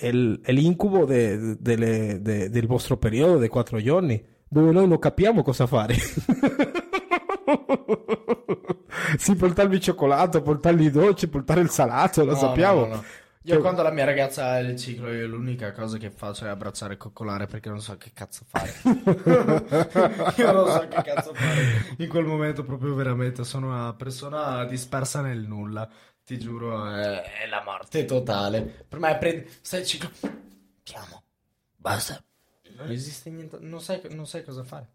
[0.00, 5.42] il- l'incubo de- delle- de- del vostro periodo dei quattro giorni, dove noi non capiamo
[5.42, 5.94] cosa fare.
[9.16, 12.80] sì, portarvi cioccolato, portargli dolce, portare il salato, lo No, sappiamo.
[12.80, 13.02] no, no.
[13.44, 16.48] Io Cioè- quando la mia ragazza ha il ciclo, io l'unica cosa che faccio è
[16.48, 18.72] abbracciare e coccolare perché non so che cazzo fare.
[20.36, 21.94] io non so che cazzo fare.
[21.98, 25.88] In quel momento proprio veramente sono una persona dispersa nel nulla.
[26.24, 28.62] Ti giuro, è, è la morte totale.
[28.62, 30.08] Per me prendi, stai il ciclo,
[30.84, 31.22] ti amo,
[31.76, 32.22] basta.
[32.76, 34.88] Non esiste niente, non sai, non sai cosa fare.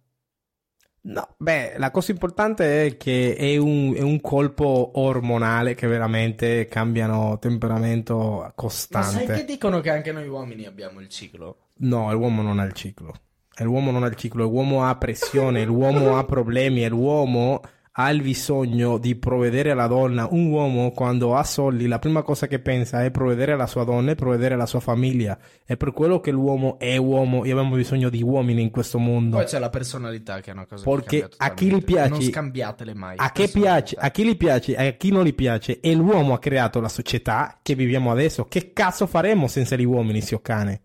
[1.07, 6.67] No, beh, la cosa importante è che è un, è un colpo ormonale che veramente
[6.67, 9.33] cambiano temperamento Ma sai costante.
[9.33, 11.69] che dicono che anche noi uomini abbiamo il ciclo?
[11.77, 13.13] No, l'uomo non ha il ciclo.
[13.59, 17.61] L'uomo non ha il ciclo, l'uomo ha pressione, l'uomo ha problemi, l'uomo
[17.99, 20.27] ha il bisogno di provvedere alla donna.
[20.29, 24.11] Un uomo quando ha soldi, la prima cosa che pensa è provvedere alla sua donna
[24.11, 25.35] e provvedere alla sua famiglia.
[25.65, 29.37] È per quello che l'uomo è uomo e abbiamo bisogno di uomini in questo mondo.
[29.37, 32.93] Poi c'è la personalità che è una cosa Perché a chi gli piace- Non scambiatele
[32.93, 33.15] mai.
[33.17, 36.33] A che piace, a chi gli piace e a chi non gli piace, e l'uomo
[36.33, 38.45] ha creato la società che viviamo adesso.
[38.45, 40.81] Che cazzo faremo senza gli uomini, zio cane?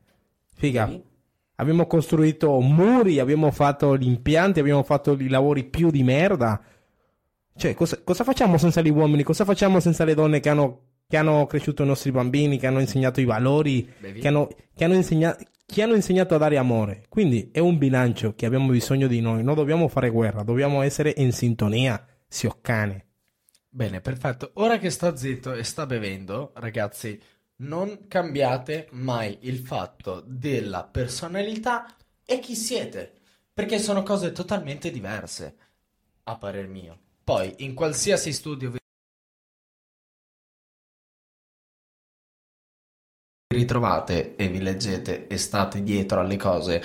[0.56, 0.88] Figa.
[0.88, 1.02] Sì.
[1.56, 6.58] Abbiamo costruito muri, abbiamo fatto gli impianti, abbiamo fatto i lavori più di merda.
[7.54, 9.22] Cioè, cosa, cosa facciamo senza gli uomini?
[9.22, 12.80] Cosa facciamo senza le donne che hanno, che hanno cresciuto i nostri bambini, che hanno
[12.80, 17.04] insegnato i valori, che hanno, che hanno insegnato, che hanno insegnato a dare amore?
[17.08, 19.42] Quindi è un bilancio che abbiamo bisogno di noi.
[19.42, 23.06] Non dobbiamo fare guerra, dobbiamo essere in sintonia, zio cane.
[23.68, 24.50] Bene, perfetto.
[24.54, 27.18] Ora che sta zitto e sta bevendo, ragazzi,
[27.56, 31.86] non cambiate mai il fatto della personalità
[32.24, 33.12] e chi siete,
[33.52, 35.56] perché sono cose totalmente diverse,
[36.24, 36.98] a parer mio.
[37.24, 38.78] Poi, in qualsiasi studio vi
[43.54, 46.82] ritrovate e vi leggete e state dietro alle cose,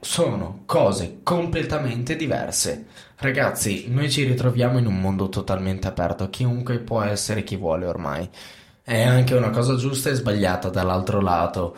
[0.00, 2.86] sono cose completamente diverse.
[3.16, 8.28] Ragazzi, noi ci ritroviamo in un mondo totalmente aperto, chiunque può essere chi vuole ormai.
[8.82, 11.74] È anche una cosa giusta e sbagliata dall'altro lato.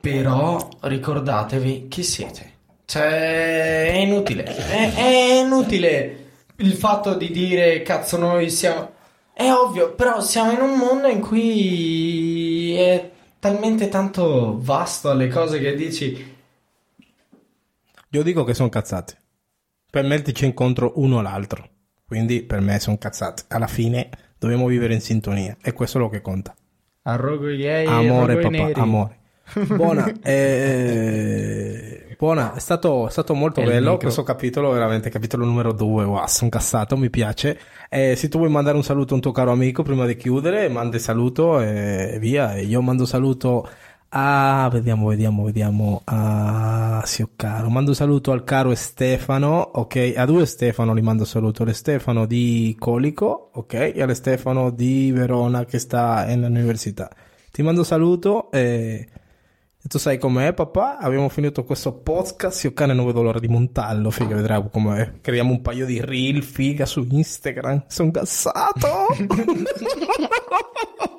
[0.00, 2.52] Però ricordatevi chi siete.
[2.84, 4.44] Cioè, è inutile.
[4.44, 6.19] È, è inutile
[6.60, 8.98] il fatto di dire cazzo noi siamo...
[9.32, 15.58] È ovvio, però siamo in un mondo in cui è talmente tanto vasto le cose
[15.58, 16.38] che dici...
[18.10, 19.16] Io dico che sono cazzate.
[19.90, 21.68] Per metterci incontro uno all'altro.
[22.04, 23.44] Quindi per me sono cazzate.
[23.48, 25.56] Alla fine dobbiamo vivere in sintonia.
[25.62, 26.54] E questo è quello che conta.
[27.02, 29.18] Arrogo gay, Amore, arrogo papà, amore.
[29.74, 35.72] Buona, eh, buona, è stato, è stato molto il bello questo capitolo, veramente capitolo numero
[35.72, 37.58] 2, wow, sono cassato, mi piace.
[37.88, 40.68] Eh, se tu vuoi mandare un saluto a un tuo caro amico prima di chiudere,
[40.68, 42.58] mandi saluto e via.
[42.58, 43.66] Io mando saluto
[44.10, 50.12] a, vediamo, vediamo, vediamo, a, sì, oh, caro, mando un saluto al caro Stefano, ok,
[50.14, 55.10] a due Stefano li mando saluto, alle Stefano di Colico, ok, e alle Stefano di
[55.10, 57.10] Verona che sta all'università.
[57.50, 59.08] Ti mando saluto e...
[59.90, 60.98] Tu sai com'è, papà?
[60.98, 62.62] Abbiamo finito questo podcast.
[62.62, 64.12] Io cane non vedo l'ora di montarlo.
[64.12, 65.14] Figa, vedrai com'è.
[65.20, 67.86] Creiamo un paio di reel, figa, su Instagram.
[67.88, 69.08] Sono gassato.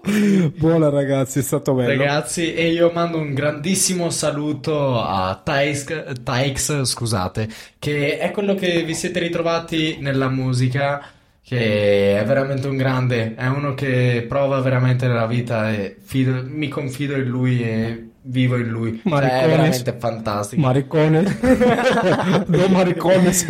[0.55, 1.89] Buona ragazzi, è stato bello.
[1.89, 8.83] Ragazzi, e io mando un grandissimo saluto a Taix, Taix, scusate, che è quello che
[8.83, 11.07] vi siete ritrovati nella musica,
[11.43, 16.69] che è veramente un grande, è uno che prova veramente nella vita e fido- mi
[16.69, 19.01] confido in lui e vivo in lui.
[19.03, 19.47] Cioè, è Maricones.
[19.47, 20.61] veramente fantastico.
[20.61, 21.39] Maricone.
[22.47, 23.45] no maricones.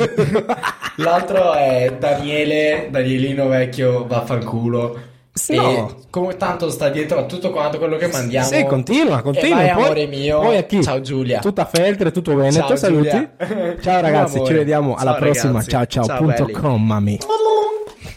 [0.97, 4.99] L'altro è Daniele, Danielino vecchio, vaffanculo.
[5.47, 5.69] No.
[5.72, 8.45] E come tanto sta dietro a tutto quanto quello che mandiamo.
[8.47, 9.61] Sì, continua, continua.
[9.61, 10.39] E vai, Poi- amore mio.
[10.41, 10.84] poi a chi?
[10.84, 11.39] Ciao Giulia.
[11.39, 13.09] Tutta Feltre, tutto Veneto, Ciao, saluti.
[13.09, 13.78] Giulia.
[13.82, 14.51] Ciao ragazzi, Amore.
[14.51, 15.51] ci vediamo alla Ciao, prossima.
[15.53, 15.69] ragazzi.
[15.69, 16.57] Ciao ciao, Ciao, punto belli.
[16.59, 17.17] com, mami.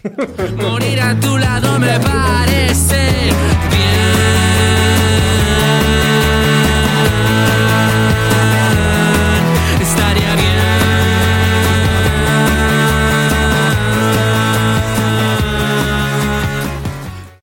[0.56, 3.02] Morir a tu lado me parece